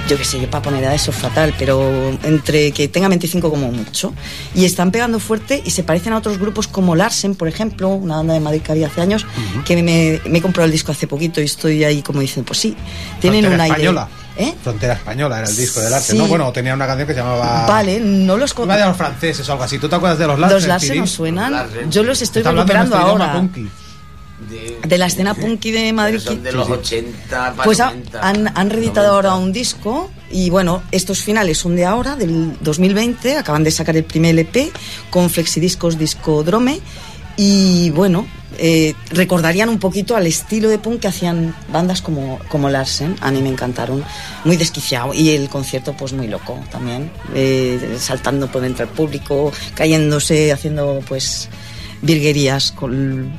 Yo 0.08 0.18
qué 0.18 0.24
sé, 0.24 0.40
yo 0.40 0.50
para 0.50 0.62
poner 0.62 0.82
edad 0.82 0.96
eso 0.96 1.12
es 1.12 1.18
fatal, 1.18 1.54
pero 1.60 1.84
entre 2.24 2.72
que 2.72 2.88
tengan 2.88 3.10
25 3.10 3.50
como 3.50 3.74
mucho. 3.74 4.14
Y 4.56 4.64
están 4.64 4.92
pegando 4.92 5.20
fuerte 5.20 5.62
y 5.66 5.72
se 5.72 5.84
parecen 5.84 6.14
a 6.14 6.20
otros 6.20 6.38
grupos 6.38 6.70
como 6.70 6.96
Larsen, 6.96 7.36
por 7.36 7.50
ejemplo, 7.50 7.90
una 7.90 8.16
banda 8.16 8.34
de 8.34 8.40
Madrid 8.40 8.62
que 8.62 8.72
había 8.72 8.88
hace 8.88 9.02
años, 9.02 9.26
que 9.66 9.76
me, 9.84 10.22
me 10.26 10.38
he 10.38 10.42
comprado 10.42 10.68
el 10.68 10.72
disco 10.72 10.94
hace 10.94 11.06
poquito 11.06 11.42
y 11.42 11.44
estoy 11.44 11.84
ahí 11.84 12.02
como 12.02 12.22
diciendo, 12.22 12.48
pues 12.48 12.60
sí, 12.60 12.78
tienen 13.20 13.44
Frontera 13.44 13.56
un 13.56 13.72
aire. 13.72 13.88
española. 13.88 14.25
¿Eh? 14.38 14.54
Frontera 14.64 14.94
española 14.96 15.40
era 15.40 15.48
el 15.48 15.56
disco 15.56 15.80
del 15.80 15.94
arte, 15.94 16.12
Sí. 16.12 16.18
¿no? 16.18 16.28
Bueno, 16.28 16.52
tenía 16.52 16.74
una 16.74 16.86
canción 16.86 17.08
que 17.08 17.14
se 17.14 17.20
llamaba. 17.22 17.66
Vale, 17.68 18.00
no 18.02 18.36
los 18.38 18.54
Iba 18.58 18.76
de 18.78 18.86
los 18.86 18.98
franceses 18.98 19.48
o 19.48 19.52
algo 19.54 19.64
así. 19.64 19.80
¿Tú 19.80 19.88
te 19.88 19.96
acuerdas 19.96 20.20
de 20.20 20.28
los 20.28 20.38
Larsen? 20.40 20.58
Los 20.58 20.68
Larsen 20.68 20.98
nos 21.00 21.12
suenan. 21.12 21.68
Yo 21.90 22.04
los 22.04 22.22
estoy 22.22 22.44
recuperando 22.44 22.96
ahora. 22.98 23.34
punky. 23.34 23.70
De 24.86 24.98
la 24.98 25.06
escena 25.08 25.34
punky 25.34 25.72
de 25.72 25.94
Madrid. 25.94 26.20
Son 26.20 26.44
de 26.44 26.52
los 26.52 26.70
80 26.70 27.52
para 27.54 27.64
Pues 27.64 27.80
ha- 27.80 27.86
90. 27.92 28.20
han, 28.28 28.52
han 28.58 28.70
reeditado 28.70 29.16
ahora 29.16 29.36
un 29.36 29.54
disco 29.54 30.12
y 30.30 30.50
bueno, 30.50 30.84
estos 30.92 31.22
finales 31.22 31.58
son 31.58 31.76
de 31.78 31.86
ahora, 31.86 32.16
del 32.18 32.58
2020, 32.60 33.38
acaban 33.38 33.64
de 33.64 33.72
sacar 33.72 33.96
el 33.96 34.04
primer 34.04 34.32
LP 34.32 34.72
con 35.10 35.30
Flexidiscos 35.30 35.98
Discodrome 35.98 36.82
y 37.38 37.90
bueno, 37.92 38.28
eh, 38.58 38.94
recordarían 39.10 39.68
un 39.70 39.80
poquito 39.80 40.16
al 40.16 40.28
estilo 40.28 40.70
de 40.70 40.78
punk 40.80 41.02
que 41.02 41.08
hacían 41.08 41.56
bandas 41.72 42.02
como, 42.02 42.40
como 42.48 42.70
Larsen, 42.70 43.16
a 43.22 43.32
mí 43.32 43.42
me 43.42 43.50
encantaron, 43.50 44.04
muy 44.46 44.56
desquiciado 44.58 45.14
y 45.14 45.32
el 45.32 45.50
concierto 45.50 45.94
pues 45.98 46.14
muy 46.14 46.28
loco 46.28 46.58
también, 46.72 47.12
eh, 47.34 47.98
saltando 48.00 48.50
por 48.52 48.62
dentro 48.62 48.86
del 48.86 48.96
público, 48.96 49.52
cayéndose, 49.76 50.52
haciendo 50.52 51.02
pues 51.08 51.50
virguerías 52.02 52.72
con... 52.72 53.32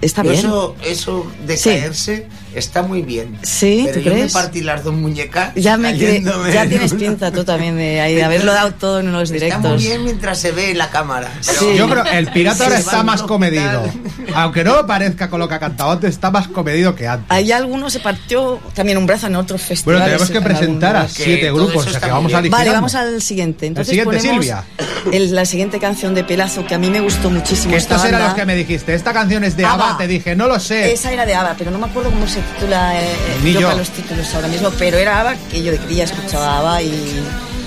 Está 0.00 0.22
bien. 0.22 0.36
Eso, 0.36 0.76
eso 0.84 1.26
de 1.46 1.56
Sí. 1.56 1.70
caerse 1.70 2.28
está 2.54 2.82
muy 2.82 3.02
bien. 3.02 3.38
Sí, 3.42 3.82
Pero 3.86 3.98
¿tú 3.98 4.04
yo 4.04 4.12
crees? 4.12 4.34
me 4.34 4.40
partí 4.40 4.60
las 4.62 4.84
dos 4.84 4.94
muñecas. 4.94 5.54
Ya 5.54 5.76
me 5.76 5.96
ya 5.96 6.62
en 6.62 6.68
tienes 6.68 6.94
pinta 6.94 7.30
tú 7.30 7.44
también 7.44 7.76
de, 7.76 8.00
ahí, 8.00 8.14
de 8.14 8.24
haberlo 8.24 8.52
dado 8.52 8.72
todo 8.74 9.00
en 9.00 9.12
los 9.12 9.30
Está 9.30 9.58
muy 9.58 9.68
directos. 9.70 9.82
bien 9.82 10.04
mientras 10.04 10.38
se 10.38 10.52
ve 10.52 10.70
en 10.70 10.78
la 10.78 10.90
cámara. 10.90 11.30
Sí. 11.40 11.74
Yo 11.76 11.88
creo 11.88 12.04
que 12.04 12.18
el 12.18 12.28
pirata 12.30 12.64
ahora 12.64 12.78
está 12.78 13.02
más 13.02 13.22
comedido. 13.22 13.82
Aunque 14.34 14.62
no 14.64 14.86
parezca 14.86 15.30
con 15.30 15.40
lo 15.40 15.48
que 15.48 15.54
ha 15.54 15.58
cantado 15.58 15.90
antes, 15.92 16.10
está 16.10 16.30
más 16.30 16.48
comedido 16.48 16.94
que 16.94 17.08
antes. 17.08 17.26
Hay 17.30 17.50
alguno 17.52 17.90
se 17.90 18.00
partió 18.00 18.60
también 18.74 18.98
un 18.98 19.06
brazo 19.06 19.26
en 19.26 19.36
otros 19.36 19.60
Bueno, 19.60 19.68
festivales. 19.68 20.04
tenemos 20.04 20.30
que 20.30 20.40
presentar 20.40 20.96
a 20.96 21.08
siete 21.08 21.50
grupos, 21.52 21.86
o 21.86 21.90
sea 21.90 22.00
que 22.00 22.10
vamos 22.10 22.30
bien. 22.32 22.46
a 22.52 22.56
Vale, 22.56 22.70
vamos 22.70 22.94
al 22.94 23.22
siguiente. 23.22 23.66
Entonces 23.66 23.90
siguiente, 23.90 24.16
ponemos 24.18 24.44
Silvia. 24.44 24.64
el- 25.12 25.34
la 25.34 25.44
siguiente 25.44 25.78
canción 25.78 26.14
de 26.14 26.24
Pelazo 26.24 26.66
que 26.66 26.74
a 26.74 26.78
mí 26.78 26.90
me 26.90 27.00
gustó 27.00 27.30
muchísimo. 27.30 27.70
Que 27.72 27.78
esta 27.78 27.96
estos 27.96 28.08
eran 28.08 28.22
los 28.22 28.34
que 28.34 28.44
me 28.44 28.54
dijiste. 28.54 28.94
Esta 28.94 29.12
canción 29.12 29.44
es 29.44 29.56
de. 29.56 29.64
ABBA, 29.64 29.96
te 29.98 30.06
dije, 30.06 30.34
no 30.36 30.46
lo 30.48 30.58
sé. 30.60 30.92
Esa 30.92 31.12
era 31.12 31.24
de 31.26 31.34
ABBA, 31.34 31.54
pero 31.58 31.70
no 31.70 31.78
me 31.78 31.86
acuerdo 31.86 32.10
cómo 32.10 32.26
se 32.26 32.37
titula. 32.40 33.00
Eh, 33.00 33.52
yo 33.52 33.74
los 33.76 33.90
títulos 33.90 34.34
ahora 34.34 34.48
mismo, 34.48 34.70
pero 34.78 34.96
era 34.96 35.20
ABBA 35.20 35.36
que 35.50 35.62
yo 35.62 35.72
de 35.72 35.78
cría 35.78 36.04
escuchaba 36.04 36.58
ABBA 36.58 36.82
y, 36.82 37.22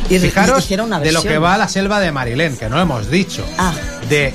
y, 0.09 0.15
y 0.15 0.19
Fijaros 0.19 0.63
hicieron 0.63 0.87
una 0.87 0.99
de 0.99 1.11
lo 1.11 1.23
que 1.23 1.37
va 1.37 1.57
la 1.57 1.67
selva 1.67 1.99
de 1.99 2.11
Marilén, 2.11 2.57
que 2.57 2.69
no 2.69 2.75
lo 2.75 2.81
hemos 2.81 3.09
dicho. 3.09 3.45
Ah. 3.57 3.73
De 4.09 4.33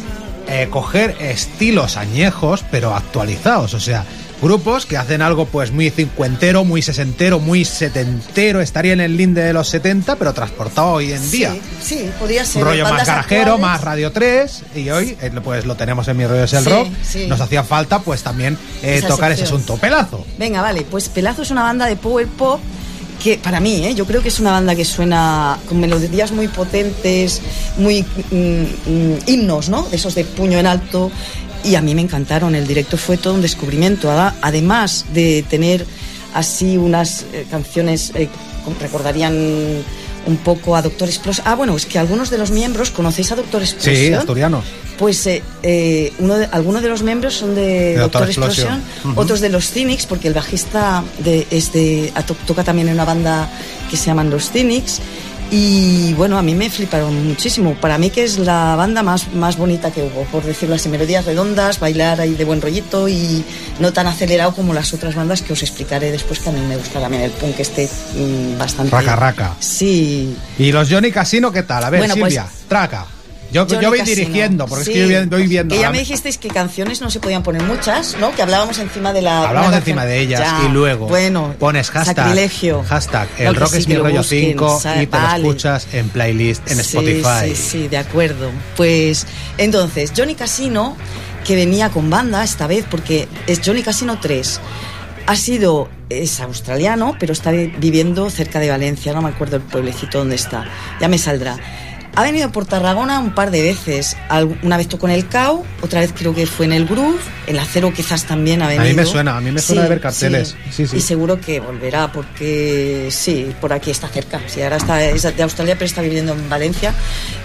eh, 0.48 0.68
coger 0.70 1.16
estilos 1.20 1.96
añejos, 1.96 2.64
pero 2.70 2.94
actualizados. 2.94 3.74
O 3.74 3.80
sea, 3.80 4.04
grupos 4.42 4.84
que 4.86 4.96
hacen 4.96 5.22
algo 5.22 5.46
pues 5.46 5.72
muy 5.72 5.90
cincuentero, 5.90 6.64
muy 6.64 6.82
sesentero, 6.82 7.38
muy 7.40 7.64
setentero. 7.64 8.60
Estaría 8.60 8.92
en 8.92 9.00
el 9.00 9.16
linde 9.16 9.42
de 9.42 9.52
los 9.52 9.68
70, 9.68 10.16
pero 10.16 10.32
transportado 10.34 10.88
hoy 10.92 11.12
en 11.12 11.30
día. 11.30 11.52
Sí, 11.52 11.60
sí, 11.80 12.10
podría 12.18 12.44
ser. 12.44 12.62
Un 12.62 12.68
rollo 12.68 12.84
más 12.84 13.06
garajero, 13.06 13.40
actuales. 13.54 13.60
más 13.60 13.80
Radio 13.82 14.12
3 14.12 14.62
y 14.76 14.90
hoy 14.90 15.16
eh, 15.20 15.30
pues 15.42 15.64
lo 15.64 15.74
tenemos 15.74 16.06
en 16.08 16.16
Mi 16.16 16.26
Rollo 16.26 16.44
es 16.44 16.52
el 16.52 16.64
Sí, 16.64 16.70
Rock. 16.70 16.88
sí. 17.02 17.26
Nos 17.26 17.40
hacía 17.40 17.64
falta 17.64 18.00
pues 18.00 18.22
también 18.22 18.58
eh, 18.82 19.02
tocar 19.06 19.32
ese 19.32 19.44
asunto. 19.44 19.76
Pelazo. 19.76 20.24
Venga, 20.38 20.60
vale, 20.62 20.82
pues 20.82 21.08
Pelazo 21.08 21.42
es 21.42 21.50
una 21.50 21.62
banda 21.62 21.86
de 21.86 21.96
power 21.96 22.26
pop 22.26 22.60
que 23.26 23.38
para 23.38 23.58
mí, 23.58 23.84
¿eh? 23.84 23.92
yo 23.92 24.06
creo 24.06 24.22
que 24.22 24.28
es 24.28 24.38
una 24.38 24.52
banda 24.52 24.76
que 24.76 24.84
suena 24.84 25.58
con 25.68 25.80
melodías 25.80 26.30
muy 26.30 26.46
potentes, 26.46 27.42
muy 27.76 28.04
mm, 28.30 28.36
mm, 28.36 29.18
himnos, 29.26 29.68
¿no? 29.68 29.82
De 29.82 29.96
esos 29.96 30.14
de 30.14 30.24
puño 30.24 30.58
en 30.58 30.66
alto. 30.66 31.10
Y 31.64 31.74
a 31.74 31.82
mí 31.82 31.92
me 31.96 32.02
encantaron, 32.02 32.54
el 32.54 32.68
directo 32.68 32.96
fue 32.96 33.16
todo 33.16 33.34
un 33.34 33.42
descubrimiento. 33.42 34.08
Además 34.42 35.06
de 35.12 35.44
tener 35.50 35.84
así 36.34 36.76
unas 36.76 37.22
eh, 37.32 37.44
canciones, 37.50 38.12
eh, 38.14 38.28
recordarían 38.80 39.34
un 40.26 40.36
poco 40.38 40.76
a 40.76 40.82
Doctor 40.82 41.08
Explosion. 41.08 41.46
Ah, 41.46 41.54
bueno, 41.54 41.76
es 41.76 41.86
que 41.86 41.98
algunos 41.98 42.30
de 42.30 42.38
los 42.38 42.50
miembros, 42.50 42.90
¿conocéis 42.90 43.30
a 43.32 43.36
Doctor 43.36 43.62
Explosion? 43.62 43.94
Sí, 43.96 44.12
asturianos. 44.12 44.64
Pues 44.98 45.26
eh, 45.26 45.42
eh, 45.62 46.12
uno 46.20 46.36
de, 46.36 46.46
algunos 46.52 46.82
de 46.82 46.88
los 46.88 47.02
miembros 47.02 47.34
son 47.34 47.54
de, 47.54 47.60
De 47.62 47.96
Doctor 47.98 48.22
Doctor 48.26 48.28
Explosion, 48.46 48.82
otros 49.14 49.40
de 49.40 49.50
los 49.50 49.70
Cynics, 49.70 50.06
porque 50.06 50.28
el 50.28 50.34
bajista 50.34 51.04
de, 51.18 51.46
es 51.50 51.72
de, 51.72 52.12
to- 52.26 52.36
toca 52.46 52.64
también 52.64 52.88
en 52.88 52.94
una 52.94 53.04
banda 53.04 53.48
que 53.90 53.96
se 53.96 54.06
llaman 54.06 54.30
los 54.30 54.50
Cynics. 54.50 55.00
Y 55.50 56.12
bueno, 56.14 56.38
a 56.38 56.42
mí 56.42 56.54
me 56.54 56.68
fliparon 56.70 57.28
muchísimo. 57.28 57.74
Para 57.74 57.98
mí 57.98 58.10
que 58.10 58.24
es 58.24 58.38
la 58.38 58.74
banda 58.76 59.02
más, 59.02 59.32
más 59.32 59.56
bonita 59.56 59.90
que 59.92 60.02
hubo, 60.02 60.24
por 60.24 60.42
decirlo 60.42 60.74
así, 60.74 60.88
melodías 60.88 61.24
redondas, 61.24 61.78
bailar 61.78 62.20
ahí 62.20 62.34
de 62.34 62.44
buen 62.44 62.60
rollito 62.60 63.08
y 63.08 63.44
no 63.78 63.92
tan 63.92 64.06
acelerado 64.06 64.54
como 64.54 64.74
las 64.74 64.92
otras 64.92 65.14
bandas 65.14 65.42
que 65.42 65.52
os 65.52 65.62
explicaré 65.62 66.10
después, 66.10 66.40
que 66.40 66.48
a 66.48 66.52
mí 66.52 66.60
me 66.60 66.76
gusta 66.76 67.00
también 67.00 67.22
el 67.22 67.30
punk 67.30 67.58
este 67.60 67.88
mm, 68.14 68.58
bastante... 68.58 68.90
Raca, 68.90 69.16
raca. 69.16 69.54
Sí, 69.60 70.36
¿Y 70.58 70.72
los 70.72 70.90
Johnny 70.90 71.12
Casino 71.12 71.52
qué 71.52 71.62
tal? 71.62 71.84
A 71.84 71.90
ver, 71.90 72.00
Bueno, 72.00 72.14
pues- 72.18 72.34
Silvia, 72.34 72.48
traca. 72.68 73.06
Yo, 73.52 73.66
yo 73.66 73.88
voy 73.88 74.00
dirigiendo, 74.02 74.66
porque 74.66 74.84
Sí, 74.84 74.90
es 74.92 74.96
que 74.96 75.00
yo 75.24 75.26
voy- 75.36 75.46
viendo. 75.46 75.74
Que 75.74 75.80
ya 75.80 75.90
me 75.90 75.98
dijisteis 76.00 76.36
que 76.36 76.48
canciones 76.48 77.00
no 77.00 77.10
se 77.10 77.20
podían 77.20 77.42
poner 77.42 77.62
muchas, 77.62 78.16
¿no? 78.20 78.34
Que 78.34 78.42
hablábamos 78.42 78.78
encima 78.78 79.12
de 79.12 79.22
la. 79.22 79.48
Hablamos 79.48 79.68
una 79.68 79.78
encima 79.78 80.04
de 80.04 80.20
ellas 80.20 80.40
Ya, 80.40 80.62
y 80.68 80.72
luego 80.72 81.06
Bueno, 81.08 81.54
pones 81.58 81.90
hashtag, 81.90 82.16
Sacrilegio. 82.16 82.82
hashtag 82.88 83.28
No, 83.38 83.50
el 83.50 83.54
rock 83.56 83.70
sí, 83.72 83.78
es 83.78 83.88
mi 83.88 83.94
lo 83.94 84.02
rollo 84.02 84.18
busquen, 84.18 84.44
5 84.50 84.80
sa- 84.80 85.02
y 85.02 85.06
te 85.06 85.16
vale. 85.16 85.42
lo 85.42 85.48
escuchas 85.50 85.86
en 85.92 86.08
playlist 86.08 86.70
en 86.70 86.76
Sí, 86.76 86.96
Spotify. 86.98 87.54
Sí, 87.54 87.56
sí, 87.56 87.88
de 87.88 87.98
acuerdo. 87.98 88.50
Pues 88.76 89.26
entonces, 89.58 90.12
Johnny 90.16 90.34
Casino, 90.34 90.96
que 91.44 91.54
venía 91.54 91.90
con 91.90 92.10
banda 92.10 92.42
esta 92.42 92.66
vez, 92.66 92.84
porque 92.90 93.28
es 93.46 93.60
Johnny 93.64 93.82
Casino 93.82 94.18
3. 94.20 94.60
Ha 95.28 95.34
sido, 95.36 95.88
es 96.08 96.38
australiano, 96.40 97.16
pero 97.18 97.32
está 97.32 97.50
viviendo 97.50 98.28
cerca 98.30 98.60
de 98.60 98.70
Valencia, 98.70 99.12
no 99.12 99.22
me 99.22 99.28
acuerdo 99.30 99.56
el 99.56 99.62
pueblecito 99.62 100.18
donde 100.18 100.36
está, 100.36 100.64
ya 101.00 101.08
me 101.08 101.18
saldrá. 101.18 101.56
Ha 102.18 102.22
venido 102.22 102.50
por 102.50 102.64
Tarragona 102.64 103.20
un 103.20 103.34
par 103.34 103.50
de 103.50 103.60
veces. 103.60 104.16
Una 104.62 104.78
vez 104.78 104.88
tocó 104.88 105.06
en 105.06 105.12
el 105.12 105.28
CAU, 105.28 105.64
otra 105.82 106.00
vez 106.00 106.12
creo 106.16 106.34
que 106.34 106.46
fue 106.46 106.64
en 106.64 106.72
el 106.72 106.86
Groove, 106.86 107.18
en 107.46 107.56
la 107.56 107.64
Cero 107.66 107.92
quizás 107.94 108.24
también 108.24 108.62
ha 108.62 108.66
A 108.66 108.68
venido. 108.68 108.86
mí 108.86 108.94
me 108.94 109.04
suena, 109.04 109.36
a 109.36 109.40
mí 109.42 109.52
me 109.52 109.60
suena 109.60 109.82
de 109.82 109.88
ver 109.90 110.00
carteles. 110.00 110.56
Sí, 110.70 110.86
sí. 110.86 110.96
Y 110.96 111.00
seguro 111.02 111.38
que 111.38 111.60
volverá 111.60 112.10
porque 112.10 113.08
sí, 113.10 113.52
por 113.60 113.74
aquí 113.74 113.90
está 113.90 114.08
cerca. 114.08 114.40
Sí, 114.46 114.62
ahora 114.62 114.78
está 114.78 115.04
es 115.04 115.22
de 115.36 115.42
Australia, 115.42 115.74
pero 115.74 115.84
está 115.84 116.00
viviendo 116.00 116.32
en 116.32 116.48
Valencia. 116.48 116.94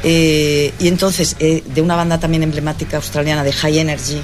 Eh, 0.03 0.73
y 0.79 0.88
entonces, 0.88 1.36
eh, 1.39 1.63
de 1.65 1.81
una 1.81 1.97
banda 1.97 2.17
también 2.17 2.41
emblemática 2.43 2.95
australiana 2.95 3.43
de 3.43 3.51
High 3.51 3.79
Energy. 3.79 4.21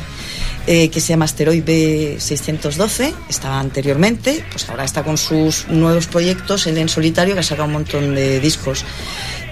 Eh, 0.67 0.89
que 0.89 0.99
se 1.01 1.07
llama 1.09 1.25
Asteroid 1.25 1.63
B612, 1.63 3.13
estaba 3.29 3.59
anteriormente, 3.59 4.43
pues 4.51 4.67
ahora 4.69 4.83
está 4.83 5.03
con 5.03 5.17
sus 5.17 5.67
nuevos 5.69 6.07
proyectos, 6.07 6.67
él 6.67 6.77
en 6.77 6.89
solitario, 6.89 7.33
que 7.33 7.39
ha 7.39 7.43
sacado 7.43 7.67
un 7.67 7.73
montón 7.73 8.13
de 8.15 8.39
discos. 8.39 8.83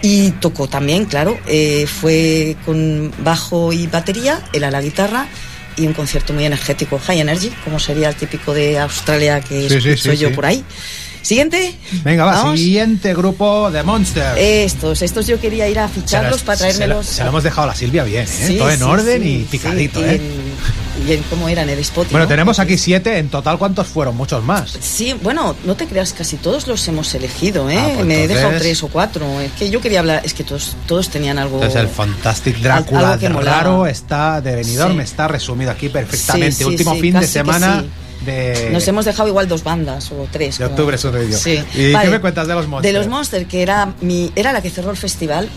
Y 0.01 0.32
tocó 0.32 0.67
también, 0.67 1.06
claro, 1.06 1.38
eh, 1.47 1.88
fue 1.88 2.56
con 2.65 3.12
bajo 3.23 3.71
y 3.73 3.88
batería, 3.88 4.43
él 4.54 4.63
a 4.65 4.71
la 4.71 4.82
guitarra 4.82 5.28
y 5.78 5.88
un 5.88 5.93
concierto 5.93 6.32
muy 6.34 6.45
energético, 6.45 6.99
High 6.99 7.21
Energy, 7.21 7.49
como 7.63 7.80
sería 7.80 8.10
el 8.10 8.15
típico 8.15 8.54
de 8.54 8.78
Australia 8.78 9.41
que 9.41 9.69
Sí, 9.69 9.82
sí, 9.82 9.89
escucho 9.89 10.12
sí, 10.12 10.17
yo 10.17 10.32
por 10.34 10.45
ahí. 10.45 10.63
Siguiente. 11.21 11.73
Venga, 12.04 12.23
va, 12.25 12.34
Vamos. 12.34 12.60
siguiente 12.60 13.15
grupo 13.15 13.71
de 13.71 13.82
Monsters. 13.82 14.38
Estos, 14.38 15.01
estos 15.01 15.25
yo 15.25 15.39
quería 15.41 15.67
ir 15.67 15.80
a 15.80 15.88
Se 15.88 15.95
ficharlos 15.95 16.43
para 16.43 16.58
se 16.60 16.65
lo- 16.65 16.69
traérmelos. 16.75 17.06
Se 17.08 17.23
lo, 17.23 17.30
hemos 17.30 17.43
dejado 17.43 17.63
a 17.63 17.67
la 17.67 17.75
Silvia 17.75 18.04
bien, 18.04 18.28
¿eh? 18.41 18.56
Todo 18.60 18.69
en 18.69 18.84
orden 18.84 19.28
y 19.28 19.38
picadito, 19.43 20.01
y 20.01 20.04
¿eh? 20.04 20.15
en- 20.17 20.85
en 21.08 21.21
cómo 21.23 21.49
era 21.49 21.63
en 21.63 21.69
el 21.69 21.79
Spotify. 21.79 22.13
Bueno, 22.13 22.25
¿no? 22.25 22.29
tenemos 22.29 22.60
aquí 22.60 22.77
siete, 22.77 23.17
en 23.17 23.29
total, 23.29 23.58
¿cuántos 23.58 23.88
fueron? 23.88 24.15
Muchos 24.15 24.43
más. 24.43 24.77
Sí, 24.79 25.13
bueno, 25.21 25.55
no 25.65 25.75
te 25.75 25.88
creas, 25.88 26.13
casi 26.13 26.38
todos 26.38 26.67
los 26.67 26.88
hemos 26.88 27.13
elegido, 27.15 27.69
¿eh? 27.69 27.77
Ah, 27.79 27.91
pues 27.95 28.05
Me 28.05 28.23
he 28.23 28.27
dejado 28.27 28.47
entonces- 28.47 28.62
tres 28.62 28.84
o 28.84 28.88
cuatro. 28.88 29.39
Es 29.41 29.51
que 29.53 29.69
yo 29.69 29.81
quería 29.81 29.99
hablar, 29.99 30.21
es 30.23 30.34
que 30.34 30.43
todos, 30.43 30.75
todos 30.88 31.10
tenían 31.10 31.38
algo. 31.38 31.55
Entonces 31.55 31.81
el 31.81 31.88
Fantastic 31.89 32.58
Drácula 32.60 32.99
algo 33.13 33.19
que 33.19 33.27
de 33.29 33.34
raro 33.41 33.88
está 33.88 34.41
de 34.41 34.55
Benidorm, 34.55 34.95
Sí. 34.95 34.99
está 35.01 35.27
resumido 35.27 35.71
aquí 35.71 35.89
perfectamente. 35.89 36.51
Sí, 36.53 36.58
sí, 36.60 36.63
Último 36.65 36.95
fin 36.95 37.19
de 37.19 37.27
semana 37.27 37.84
de, 38.25 38.69
Nos 38.71 38.88
hemos 38.88 39.05
dejado 39.05 39.29
igual 39.29 39.47
dos 39.47 39.63
bandas 39.63 40.12
o 40.12 40.27
tres. 40.31 40.58
de 40.58 40.63
como- 40.65 40.75
octubre, 40.75 40.97
te 40.97 41.19
digo. 41.25 41.38
Sí. 41.38 41.60
¿Y 41.75 41.91
Vale. 41.91 42.05
qué 42.05 42.12
me 42.12 42.21
cuentas 42.21 42.47
de 42.47 42.55
los 42.55 42.67
Monsters? 42.67 42.93
De 42.93 42.99
los 42.99 43.08
Monsters, 43.08 43.47
que 43.47 43.62
era 43.62 43.93
mi, 44.01 44.31
era 44.36 44.51
la 44.51 44.62
que 44.62 44.69
cerró 44.71 44.89
el 44.89 44.97
festival, 44.97 45.49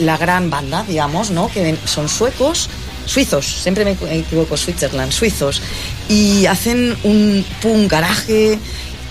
la 0.00 0.16
gran 0.18 0.50
banda, 0.50 0.84
digamos, 0.86 1.30
¿no? 1.30 1.48
Que 1.48 1.76
son 1.86 2.08
suecos, 2.08 2.68
suizos, 3.08 3.46
siempre 3.62 3.84
me 3.84 3.96
equivoco, 4.18 4.56
Switzerland, 4.56 5.10
suizos, 5.12 5.62
y 6.08 6.46
hacen 6.46 6.96
un 7.04 7.44
punk 7.62 7.90
garaje, 7.90 8.58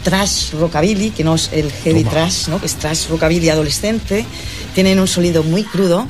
trash 0.04 0.52
rockabilly, 0.54 1.10
que 1.12 1.24
no 1.24 1.36
es 1.36 1.50
el 1.52 1.72
heavy 1.72 2.04
Toma. 2.04 2.12
trash, 2.12 2.48
¿no? 2.48 2.60
Que 2.60 2.68
es 2.68 2.76
trash 2.76 3.08
rockabilly 3.10 3.50
adolescente. 3.50 4.26
Tienen 4.76 5.00
un 5.00 5.08
sonido 5.08 5.44
muy 5.44 5.64
crudo. 5.64 6.08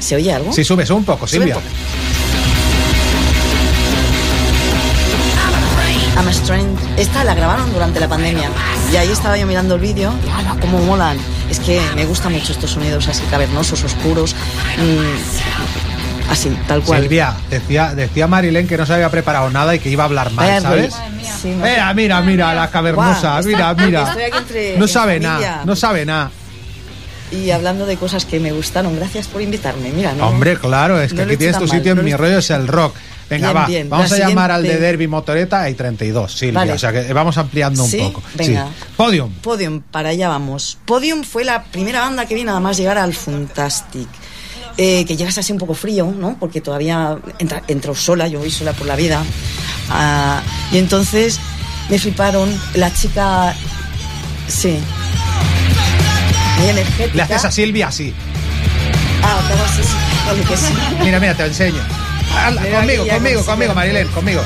¿Se 0.00 0.16
oye 0.16 0.32
algo? 0.32 0.52
Sí, 0.52 0.64
sube, 0.64 0.86
sube 0.86 0.96
un 0.98 1.04
poco, 1.04 1.26
Sube 1.26 1.40
Silvia. 1.40 1.58
un 1.58 1.62
poco. 1.62 1.74
a 6.16 6.30
Strange. 6.32 6.76
Esta 6.96 7.24
la 7.24 7.34
grabaron 7.34 7.72
durante 7.72 7.98
la 7.98 8.08
pandemia. 8.08 8.50
Y 8.92 8.96
ahí 8.96 9.08
estaba 9.10 9.38
yo 9.38 9.46
mirando 9.46 9.76
el 9.76 9.80
vídeo. 9.80 10.12
y, 10.26 10.28
¡Hala, 10.30 10.56
cómo 10.60 10.78
molan! 10.82 11.16
Es 11.50 11.58
que 11.60 11.80
me 11.96 12.04
gustan 12.04 12.32
mucho 12.32 12.52
estos 12.52 12.72
sonidos 12.72 13.08
así 13.08 13.22
cavernosos, 13.30 13.82
oscuros. 13.84 14.34
mm, 14.76 15.79
así, 16.30 16.48
tal 16.66 16.82
cual. 16.82 17.02
Silvia, 17.02 17.34
decía, 17.50 17.94
decía 17.94 18.26
Marilén 18.26 18.66
que 18.66 18.76
no 18.78 18.86
se 18.86 18.94
había 18.94 19.10
preparado 19.10 19.50
nada 19.50 19.74
y 19.74 19.78
que 19.80 19.90
iba 19.90 20.04
a 20.04 20.06
hablar 20.06 20.30
mal, 20.32 20.46
Vaya 20.46 20.60
¿sabes? 20.60 20.94
Sí, 21.42 21.48
no. 21.50 21.64
Mira, 21.64 21.92
mira, 21.94 22.20
mira, 22.22 22.54
la 22.54 22.70
cavernosa, 22.70 23.40
mira, 23.42 23.74
mira. 23.74 24.14
entre- 24.38 24.78
No 24.78 24.86
sabe 24.88 25.20
nada, 25.20 25.62
no 25.64 25.76
sabe 25.76 26.06
nada. 26.06 26.30
Y 27.32 27.50
hablando 27.52 27.86
de 27.86 27.96
cosas 27.96 28.24
que 28.24 28.40
me 28.40 28.50
gustaron, 28.50 28.96
gracias 28.96 29.28
por 29.28 29.40
invitarme. 29.40 29.90
Mira, 29.92 30.12
no, 30.14 30.26
Hombre, 30.26 30.56
claro, 30.58 31.00
es 31.00 31.12
que 31.12 31.22
aquí 31.22 31.36
tienes 31.36 31.58
tu 31.58 31.66
mal, 31.66 31.76
sitio 31.76 31.94
no 31.94 32.00
en 32.00 32.04
mi 32.06 32.14
rollo, 32.14 32.38
es 32.38 32.50
el 32.50 32.66
rock. 32.66 32.94
Venga, 33.28 33.52
Bien, 33.52 33.56
va, 33.62 33.66
bien. 33.68 33.88
vamos 33.90 34.10
La 34.10 34.16
a 34.16 34.28
llamar 34.28 34.50
al 34.50 34.64
de 34.64 34.76
Derby 34.76 35.06
Motoreta, 35.06 35.62
hay 35.62 35.74
32, 35.74 36.32
Silvia, 36.32 36.58
Vale. 36.58 36.72
o 36.72 36.78
sea 36.78 36.90
que 36.92 37.12
vamos 37.12 37.38
ampliando 37.38 37.84
un 37.84 37.92
poco. 37.92 38.20
Venga. 38.34 38.66
Sí. 38.66 38.84
Podium. 38.96 39.30
Podium, 39.34 39.80
para 39.82 40.08
allá 40.08 40.28
vamos. 40.28 40.76
Podium 40.84 41.22
fue 41.22 41.44
la 41.44 41.62
primera 41.62 42.00
banda 42.00 42.26
que 42.26 42.34
vi 42.34 42.42
nada 42.42 42.58
más 42.58 42.76
llegar 42.76 42.98
al 42.98 43.14
Fantastic. 43.14 44.08
Eh, 44.76 45.04
que 45.04 45.16
llegas 45.16 45.36
así 45.38 45.52
un 45.52 45.58
poco 45.58 45.74
frío, 45.74 46.12
¿no? 46.16 46.36
Porque 46.40 46.60
todavía 46.60 47.16
entra, 47.38 47.62
entro 47.68 47.94
sola, 47.94 48.28
yo 48.28 48.38
voy 48.38 48.50
sola 48.50 48.72
por 48.72 48.86
la 48.86 48.96
vida. 48.96 49.22
Ah, 49.90 50.40
y 50.72 50.78
entonces 50.78 51.38
me 51.88 51.98
fliparon. 51.98 52.48
La 52.74 52.92
chica. 52.92 53.54
Sí. 54.48 54.78
Muy 56.58 56.68
energética. 56.68 57.14
Le 57.16 57.22
haces 57.22 57.44
a 57.44 57.50
Silvia 57.50 57.88
así. 57.88 58.14
Ah, 59.22 59.38
acabo 59.44 59.64
así, 59.64 59.82
sí. 59.82 59.88
Vale, 60.26 60.42
que 60.42 60.56
sí. 60.56 60.72
Mira, 61.04 61.20
mira, 61.20 61.34
te 61.34 61.44
enseño. 61.46 61.80
Hazla, 62.36 62.60
Mira, 62.62 62.78
conmigo, 62.80 63.06
conmigo, 63.08 63.44
conmigo, 63.44 63.74
Marilén, 63.74 64.08
conmigo. 64.08 64.40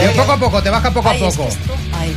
Eh, 0.00 0.06
Venga. 0.08 0.12
poco 0.22 0.32
a 0.32 0.36
poco, 0.38 0.62
te 0.62 0.70
baja 0.70 0.90
poco 0.90 1.08
a 1.08 1.12
Ay, 1.12 1.22
es 1.22 1.30
que 1.32 1.36
poco. 1.38 1.48
esto- 1.48 1.74
ay. 1.98 2.16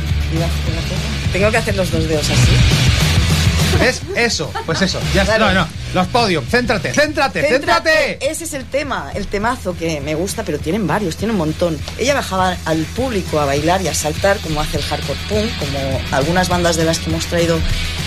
Tengo 1.32 1.50
que 1.50 1.56
hacer 1.58 1.76
los 1.76 1.90
dos 1.90 2.08
dedos 2.08 2.24
así. 2.28 3.78
¿Ves? 3.78 4.02
Eso, 4.16 4.50
pues 4.64 4.80
eso. 4.82 4.98
Ya 5.14 5.22
está. 5.22 5.36
Claro. 5.36 5.54
No, 5.54 5.60
no. 5.60 5.68
Los 5.96 6.08
podium. 6.08 6.44
Céntrate, 6.44 6.92
céntrate, 6.92 7.40
céntrate. 7.42 8.18
Ese 8.20 8.44
es 8.44 8.52
el 8.52 8.66
tema, 8.66 9.10
el 9.14 9.26
temazo 9.28 9.74
que 9.74 10.02
me 10.02 10.14
gusta, 10.14 10.42
pero 10.44 10.58
tienen 10.58 10.86
varios, 10.86 11.16
tiene 11.16 11.32
un 11.32 11.38
montón. 11.38 11.78
Ella 11.98 12.12
bajaba 12.12 12.54
al 12.66 12.82
público 12.94 13.40
a 13.40 13.46
bailar 13.46 13.80
y 13.80 13.88
a 13.88 13.94
saltar, 13.94 14.36
como 14.40 14.60
hace 14.60 14.76
el 14.76 14.82
hardcore 14.82 15.18
punk, 15.30 15.50
como 15.58 16.00
algunas 16.12 16.50
bandas 16.50 16.76
de 16.76 16.84
las 16.84 16.98
que 16.98 17.08
hemos 17.08 17.24
traído 17.24 17.58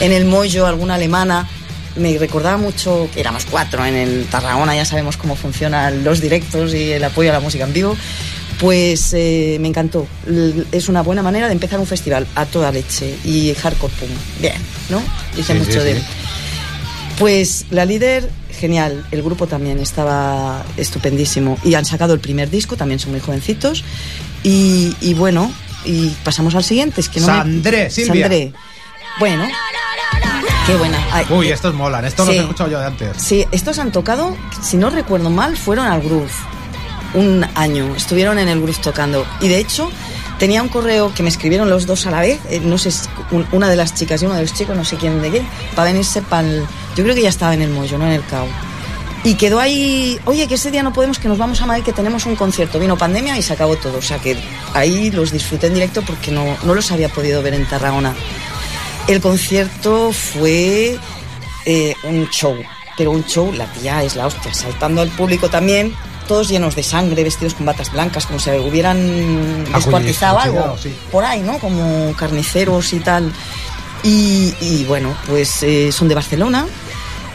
en 0.02 0.12
el 0.12 0.26
Moyo, 0.26 0.68
alguna 0.68 0.94
alemana. 0.96 1.50
Me 1.96 2.16
recordaba 2.20 2.58
mucho 2.58 3.10
que 3.12 3.22
éramos 3.22 3.46
cuatro 3.50 3.84
en 3.84 3.96
el 3.96 4.28
Tarragona, 4.30 4.76
ya 4.76 4.86
sabemos 4.86 5.18
cómo 5.18 5.36
funcionan 5.36 6.04
los 6.04 6.22
directos 6.22 6.76
y 6.76 6.92
el 6.92 7.04
apoyo 7.04 7.32
a 7.32 7.34
la 7.34 7.40
música 7.40 7.64
en 7.64 7.74
vivo. 7.74 7.98
Pues 8.60 9.14
eh, 9.14 9.58
me 9.60 9.68
encantó. 9.70 10.06
L- 10.28 10.66
Es 10.72 10.90
una 10.90 11.02
buena 11.02 11.24
manera 11.24 11.48
de 11.48 11.54
empezar 11.54 11.80
un 11.80 11.88
festival 11.88 12.28
a 12.36 12.46
toda 12.46 12.72
leche 12.72 13.16
y 13.24 13.52
hardcore 13.56 13.94
punk. 14.00 14.12
Bien, 14.40 14.62
¿no? 14.90 15.02
Dice 15.36 15.54
Sí, 15.54 15.60
mucho 15.60 15.72
sí, 15.72 15.80
de 15.80 15.96
sí. 15.96 16.02
Pues 17.20 17.66
la 17.70 17.86
líder, 17.86 18.30
genial. 18.58 19.06
El 19.12 19.22
grupo 19.22 19.46
también 19.46 19.78
estaba 19.80 20.64
estupendísimo. 20.78 21.58
Y 21.66 21.74
han 21.76 21.86
sacado 21.86 22.14
el 22.14 22.20
primer 22.22 22.50
disco, 22.50 22.78
también 22.78 23.00
son 23.00 23.12
muy 23.12 23.20
jovencitos. 23.20 23.84
Y, 24.44 24.96
y 25.02 25.14
bueno, 25.16 25.52
y 25.84 26.10
pasamos 26.24 26.56
al 26.56 26.64
siguiente. 26.64 27.02
Es 27.02 27.10
que 27.10 27.20
no 27.20 27.28
me- 27.28 27.34
Sandré, 27.34 27.90
Silvia. 27.90 28.24
Sandré. 28.24 28.54
Bueno, 29.20 29.46
qué 30.66 30.76
buena. 30.78 30.98
Ay, 31.12 31.26
Uy, 31.30 31.50
estos 31.50 31.74
molan. 31.74 32.06
Estos 32.06 32.26
los 32.26 32.34
Sí. 32.34 32.40
he 32.40 32.44
escuchado 32.44 32.70
yo 32.70 32.80
de 32.80 32.86
antes. 32.86 33.10
Sí, 33.22 33.46
estos 33.52 33.80
han 33.80 33.92
tocado, 33.92 34.38
si 34.64 34.78
no 34.78 34.90
recuerdo 34.90 35.30
mal, 35.30 35.58
fueron 35.58 35.88
al 35.88 36.02
Groove. 36.02 36.32
Un 37.16 37.46
año. 37.56 37.96
Estuvieron 37.98 38.40
en 38.40 38.48
el 38.48 38.62
Groove 38.62 38.78
tocando. 38.82 39.26
Y 39.42 39.50
de 39.50 39.58
hecho, 39.60 39.92
tenía 40.38 40.62
un 40.64 40.70
correo 40.70 41.14
que 41.14 41.22
me 41.24 41.28
escribieron 41.30 41.70
los 41.70 41.86
dos 41.86 42.06
a 42.06 42.12
la 42.12 42.22
vez. 42.22 42.40
eh, 42.50 42.62
no 42.64 42.78
sé, 42.78 42.92
una 43.52 43.70
de 43.70 43.76
las 43.76 43.94
chicas 43.94 44.22
y 44.22 44.26
uno 44.26 44.36
de 44.36 44.44
los 44.44 44.54
chicos, 44.54 44.78
no 44.78 44.86
sé 44.86 44.96
quién 44.96 45.22
de 45.22 45.32
qué, 45.32 45.44
para 45.76 45.92
venirse 45.92 46.22
para 46.22 46.48
el. 46.48 46.64
Yo 47.00 47.04
creo 47.06 47.16
que 47.16 47.22
ya 47.22 47.30
estaba 47.30 47.54
en 47.54 47.62
el 47.62 47.70
Moyo, 47.70 47.98
no 47.98 48.06
en 48.06 48.12
el 48.12 48.26
CAO. 48.26 48.46
Y 49.24 49.36
quedó 49.36 49.62
ahí, 49.62 50.20
oye, 50.26 50.50
que 50.50 50.56
ese 50.56 50.70
día 50.70 50.84
no 50.84 50.92
podemos, 50.92 51.18
que 51.18 51.30
nos 51.30 51.38
vamos 51.38 51.62
a 51.62 51.66
Madrid, 51.66 51.86
que 51.86 51.94
tenemos 51.94 52.26
un 52.26 52.36
concierto. 52.36 52.78
Vino 52.78 52.98
pandemia 52.98 53.38
y 53.38 53.42
se 53.42 53.54
acabó 53.54 53.78
todo. 53.78 54.00
O 54.00 54.02
sea 54.02 54.20
que 54.20 54.36
ahí 54.74 55.10
los 55.10 55.32
disfruté 55.32 55.68
en 55.68 55.76
directo 55.76 56.02
porque 56.02 56.30
no, 56.30 56.58
no 56.64 56.76
los 56.76 56.92
había 56.92 57.08
podido 57.08 57.42
ver 57.42 57.54
en 57.54 57.66
Tarragona. 57.66 58.14
El 59.08 59.22
concierto 59.22 60.12
fue 60.12 61.00
eh, 61.66 61.96
un 62.04 62.30
show, 62.32 62.58
pero 62.98 63.12
un 63.12 63.24
show, 63.24 63.50
la 63.54 63.66
tía 63.68 64.04
es 64.04 64.18
la 64.18 64.28
hostia, 64.28 64.54
saltando 64.54 65.02
al 65.02 65.08
público 65.08 65.50
también, 65.50 65.96
todos 66.28 66.50
llenos 66.50 66.76
de 66.76 66.84
sangre, 66.84 67.24
vestidos 67.24 67.54
con 67.54 67.66
batas 67.66 67.94
blancas, 67.94 68.26
como 68.26 68.40
si 68.40 68.50
hubieran 68.52 69.64
descuartizado 69.72 70.38
algo 70.38 70.78
sí. 70.78 70.94
por 71.14 71.24
ahí, 71.24 71.40
¿no? 71.40 71.60
Como 71.60 72.14
carniceros 72.18 72.92
y 72.92 73.00
tal. 73.00 73.32
Y, 74.04 74.54
y 74.62 74.86
bueno, 74.86 75.16
pues 75.28 75.64
eh, 75.64 75.92
son 75.94 76.10
de 76.10 76.16
Barcelona. 76.16 76.68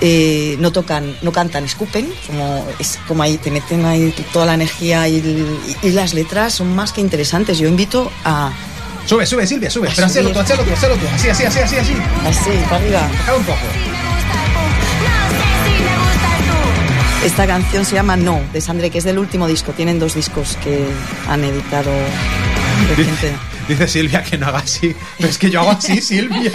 Eh, 0.07 0.57
no 0.61 0.71
tocan, 0.71 1.17
no 1.23 1.33
cantan, 1.33 1.65
escupen, 1.65 2.13
como 2.27 2.67
es 2.79 2.99
como 3.09 3.23
ahí 3.23 3.39
te 3.39 3.51
meten 3.51 3.87
ahí 3.87 4.13
toda 4.35 4.45
la 4.45 4.53
energía 4.55 5.09
y, 5.09 5.17
y- 5.17 5.77
y 5.89 5.91
las 5.93 6.13
letras 6.13 6.53
son 6.53 6.75
más 6.77 6.93
que 6.93 7.01
interesantes. 7.01 7.57
Yo 7.59 7.67
invito 7.69 8.13
a 8.25 8.53
Sube, 9.07 9.25
sube, 9.27 9.47
Silvia, 9.47 9.71
sube. 9.71 9.89
Pero 9.95 10.07
hazlo 10.07 10.31
tú, 10.31 10.39
hazlo 10.39 10.57
tú, 10.65 10.73
hazlo 10.73 10.95
tú. 10.97 11.07
Así, 11.15 11.29
así, 11.29 11.45
así, 11.45 11.59
así, 11.61 11.77
así. 11.77 11.93
así 12.27 12.51
para 12.71 12.77
arriba. 12.77 13.01
Baja 13.01 13.35
un 13.37 13.45
poco. 13.45 13.59
Esta 17.25 17.47
canción 17.47 17.85
se 17.87 17.95
llama 17.95 18.17
No, 18.17 18.41
de 18.53 18.61
Sandre, 18.61 18.91
que 18.91 18.99
es 18.99 19.05
del 19.05 19.19
último 19.19 19.47
disco. 19.47 19.73
Tienen 19.73 19.99
dos 19.99 20.15
discos 20.15 20.59
que 20.63 20.85
han 21.29 21.43
editado. 21.45 21.91
Dice 23.69 23.89
Silvia 23.89 24.23
que 24.23 24.37
no 24.37 24.47
haga 24.49 24.59
así. 24.59 24.95
Pero 25.17 25.31
es 25.31 25.39
que 25.39 25.51
yo 25.51 25.61
hago 25.61 25.71
así, 25.71 26.01
Silvia. 26.03 26.53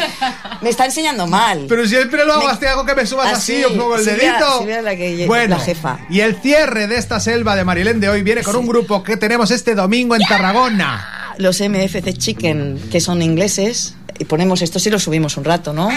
Me 0.62 0.70
está 0.70 0.86
enseñando 0.86 1.26
mal. 1.28 1.66
Pero 1.70 1.88
siempre 1.88 2.26
lo 2.26 2.34
hago, 2.34 2.46
Me- 2.46 2.52
así 2.52 2.66
hago 2.66 2.86
que 2.86 2.96
me 2.96 3.06
subas 3.06 3.32
Así, 3.34 3.64
así, 3.64 3.66
o 3.66 3.78
pongo 3.78 3.96
el 3.96 4.06
dedito. 4.06 4.66
La 4.84 4.96
que- 4.96 5.26
bueno, 5.28 5.56
la 5.58 5.64
jefa. 5.64 6.00
Y 6.10 6.20
el 6.22 6.36
cierre 6.42 6.88
de 6.88 6.98
esta 6.98 7.20
selva 7.20 7.56
de 7.56 7.64
Marilén 7.64 8.00
de 8.00 8.10
hoy 8.10 8.24
viene 8.24 8.44
con 8.44 8.56
un 8.56 8.68
grupo 8.68 9.02
que 9.04 9.18
tenemos 9.18 9.52
este 9.52 9.76
domingo 9.76 10.16
en 10.16 10.22
Tarragona. 10.24 11.34
Los 11.38 11.62
MFC 11.62 12.14
Chicken, 12.18 12.90
que 12.92 13.00
son 13.00 13.22
ingleses, 13.22 13.96
y 14.18 14.26
ponemos 14.26 14.62
esto 14.62 14.80
sí 14.80 14.90
lo 14.90 15.00
subimos 15.00 15.38
un 15.38 15.46
rato, 15.46 15.72
¿no? 15.72 15.90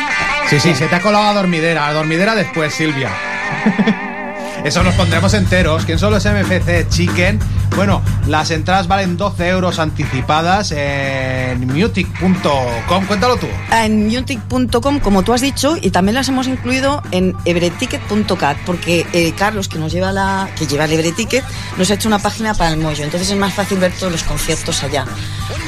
Sí, 0.49 0.61
sí, 0.61 0.75
se 0.77 0.87
te 0.87 0.95
ha 0.95 1.01
colado 1.01 1.27
a 1.27 1.35
dormidera. 1.35 1.89
A 1.89 1.93
dormidera 1.93 2.35
después, 2.37 2.73
Silvia. 2.73 3.11
Eso 4.65 4.83
los 4.85 4.95
pondremos 4.95 5.35
enteros. 5.35 5.85
¿Quién 5.85 5.99
son 5.99 6.13
los 6.13 6.25
MFC 6.25 6.89
Chicken? 6.89 7.41
Bueno, 7.77 8.03
las 8.29 8.51
entradas 8.51 8.87
valen 8.87 9.17
12 9.17 9.49
euros 9.49 9.79
anticipadas 9.79 10.73
en 10.73 11.67
mutic.com. 11.67 13.07
Cuéntalo 13.07 13.37
tú. 13.37 13.47
En 13.73 14.09
mutic.com, 14.09 15.01
como 15.01 15.23
tú 15.23 15.33
has 15.33 15.41
dicho, 15.41 15.77
y 15.81 15.91
también 15.91 16.15
las 16.15 16.29
hemos 16.29 16.47
incluido 16.47 17.03
en 17.11 17.35
evereticket.cat, 17.45 18.59
porque 18.67 19.07
eh, 19.13 19.33
Carlos, 19.37 19.69
que 19.69 19.79
nos 19.79 19.93
lleva 19.93 20.13
la, 20.13 20.51
que 20.57 20.67
lleva 20.67 20.85
el 20.85 20.93
Evereticket, 20.93 21.45
nos 21.79 21.91
ha 21.91 21.95
hecho 21.95 22.09
una 22.09 22.19
página 22.19 22.55
para 22.55 22.71
el 22.71 22.79
Moyo, 22.79 23.05
entonces 23.05 23.31
es 23.31 23.37
más 23.37 23.55
fácil 23.55 23.79
ver 23.79 23.93
todos 23.93 24.13
los 24.13 24.23
conciertos 24.23 24.83
allá. 24.83 25.07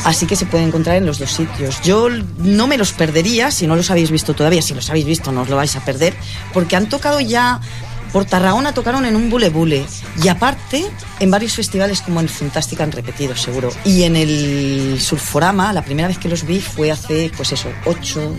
Así 0.05 0.27
que 0.27 0.37
se 0.37 0.45
puede 0.45 0.65
encontrar 0.65 0.97
en 0.97 1.07
los 1.07 1.19
dos 1.19 1.31
sitios. 1.31 1.81
Yo 1.83 2.09
no 2.39 2.67
me 2.67 2.77
los 2.77 2.93
perdería 2.93 3.51
si 3.51 3.67
no 3.67 3.75
los 3.77 3.91
habéis 3.91 4.11
visto 4.11 4.35
todavía. 4.35 4.61
Si 4.61 4.75
los 4.75 4.91
habéis 4.91 5.07
visto, 5.07 5.33
no 5.33 5.43
os 5.43 5.49
lo 5.49 5.57
vais 5.57 5.75
a 5.77 5.85
perder, 5.85 6.15
porque 6.53 6.77
han 6.77 6.89
tocado 6.89 7.21
ya. 7.21 7.61
Por 8.15 8.27
Tarragona 8.27 8.73
tocaron 8.73 9.05
en 9.07 9.17
un 9.17 9.29
bule 9.29 9.51
bule 9.51 9.85
y 10.23 10.29
aparte 10.29 10.87
en 11.19 11.31
varios 11.33 11.55
festivales 11.55 12.01
como 12.01 12.21
el 12.21 12.29
Fantastic 12.29 12.81
han 12.81 12.93
repetido 12.93 13.35
seguro 13.35 13.71
y 13.85 14.05
en 14.05 14.15
el 14.15 14.99
Surforama 15.01 15.73
la 15.73 15.83
primera 15.83 16.07
vez 16.07 16.19
que 16.19 16.29
los 16.29 16.47
vi 16.47 16.61
fue 16.61 16.93
hace 16.93 17.33
pues 17.37 17.51
eso 17.51 17.69
ocho 17.87 18.33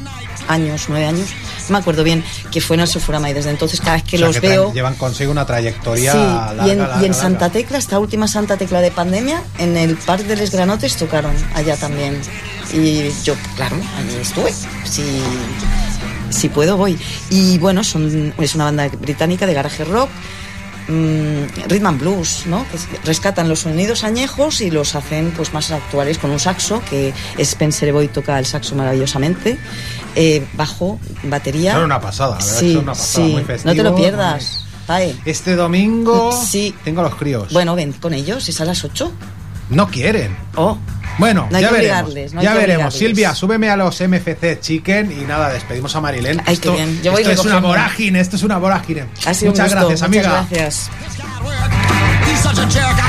años 0.48 0.86
nueve 0.88 1.08
años 1.08 1.28
no 1.68 1.74
me 1.74 1.80
acuerdo 1.80 2.06
bien 2.06 2.24
que 2.54 2.62
fue 2.62 2.78
en 2.78 2.84
el 2.84 2.88
Surforama 2.88 3.30
y 3.30 3.34
desde 3.34 3.50
entonces 3.50 3.82
cada 3.82 3.96
vez 3.98 4.04
que 4.04 4.16
O 4.16 4.20
sea, 4.20 4.28
los 4.30 4.40
veo 4.40 4.72
Llevan 4.72 4.96
consigo 4.96 5.30
una 5.30 5.46
trayectoria 5.46 6.14
Sí, 6.14 6.18
larga, 6.20 6.68
y 6.68 6.70
en, 6.70 6.80
larga, 6.80 6.96
y 6.96 7.06
en 7.06 7.12
larga. 7.12 7.14
Santa 7.14 7.50
Tecla, 7.50 7.78
esta 7.78 8.00
última 8.00 8.30
Santa 8.30 8.56
Tecla 8.56 8.80
de 8.80 8.92
pandemia, 8.92 9.44
en 9.58 9.76
el 9.76 9.98
Parque 9.98 10.24
de 10.24 10.38
Les 10.38 10.52
Granotes 10.52 10.96
tocaron 10.96 11.36
allá 11.54 11.76
también. 11.76 12.22
Y 12.74 13.10
yo, 13.24 13.36
claro, 13.58 13.76
allí 13.98 14.16
estuve. 14.22 14.54
Si, 14.86 15.04
si 16.30 16.50
puedo, 16.50 16.78
voy. 16.78 16.98
Y 17.30 17.58
bueno, 17.60 17.84
son, 17.84 18.34
es 18.38 18.56
una 18.56 18.66
banda 18.66 18.88
británica 18.90 19.46
de 19.46 19.54
garaje 19.54 19.84
rock. 19.86 20.10
mm, 20.88 21.68
rhythm 21.68 21.88
and 21.88 22.00
blues, 22.00 22.44
¿no? 22.46 22.64
Que 22.70 22.78
es- 22.78 22.88
rescatan 23.04 23.50
los 23.50 23.62
sonidos 23.62 24.04
añejos 24.04 24.62
y 24.62 24.70
los 24.70 24.94
hacen 24.94 25.32
pues 25.36 25.52
más 25.52 25.72
actuales 25.72 26.20
con 26.20 26.30
un 26.30 26.40
saxo 26.40 26.80
que 26.88 27.12
Spencer 27.40 27.92
Boy 27.92 28.08
toca 28.08 28.38
el 28.38 28.46
saxo 28.46 28.76
maravillosamente, 28.76 29.58
eh, 30.16 30.46
bajo, 30.54 31.00
batería. 31.24 31.74
Son 31.74 31.86
una 31.86 32.00
pasada, 32.00 32.38
la 32.38 32.46
verdad 32.46 32.60
Sí, 32.60 32.76
una 32.76 32.94
pasada, 32.94 33.26
sí, 33.26 33.32
muy 33.34 33.44
no 33.64 33.74
te 33.76 33.84
lo 33.84 33.96
pierdas. 33.96 34.66
Ay. 34.88 35.20
Este 35.26 35.56
domingo 35.56 36.32
Sí. 36.32 36.76
tengo 36.84 37.02
a 37.02 37.06
los 37.06 37.16
críos. 37.16 37.52
Bueno, 37.52 37.74
ven 37.74 37.92
con 37.94 38.14
ellos, 38.14 38.48
es 38.48 38.62
a 38.62 38.66
las 38.66 38.84
8. 38.84 39.12
No 39.72 39.88
quieren. 39.88 40.38
Oh, 40.56 40.78
Bueno, 41.17 41.47
No 41.49 41.60
ya 41.60 41.71
veremos. 41.71 42.34
no 42.34 42.41
ya 42.41 42.54
veremos. 42.54 42.93
Silvia, 42.93 43.34
súbeme 43.34 43.69
a 43.69 43.78
los 43.78 43.99
MFC 44.01 44.60
Chicken 44.60 45.12
y 45.12 45.25
nada, 45.25 45.49
despedimos 45.51 45.95
a 45.95 46.01
Marilén. 46.01 46.41
Ay, 46.45 46.56
esto 46.56 46.71
qué 46.71 46.78
bien. 46.84 47.01
Yo 47.01 47.12
voy 47.12 47.21
esto 47.21 47.34
es 47.34 47.45
una 47.45 47.60
vorágine, 47.60 48.19
esto 48.19 48.36
es 48.36 48.43
una 48.43 48.58
vorágine. 48.58 49.06
ha 49.25 49.34
sido 49.34 49.51
un 49.51 49.58
Muchas 49.58 49.73
gusto, 49.73 49.80
gracias, 49.88 50.01
amiga. 50.01 50.41
Muchas 50.41 50.49
gracias. 50.49 50.89
He's 52.28 52.41
such 52.41 52.58
a 52.58 52.67
jerk, 52.69 53.06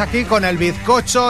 aquí 0.00 0.24
con 0.24 0.44
el 0.44 0.58
bizcocho 0.58 1.26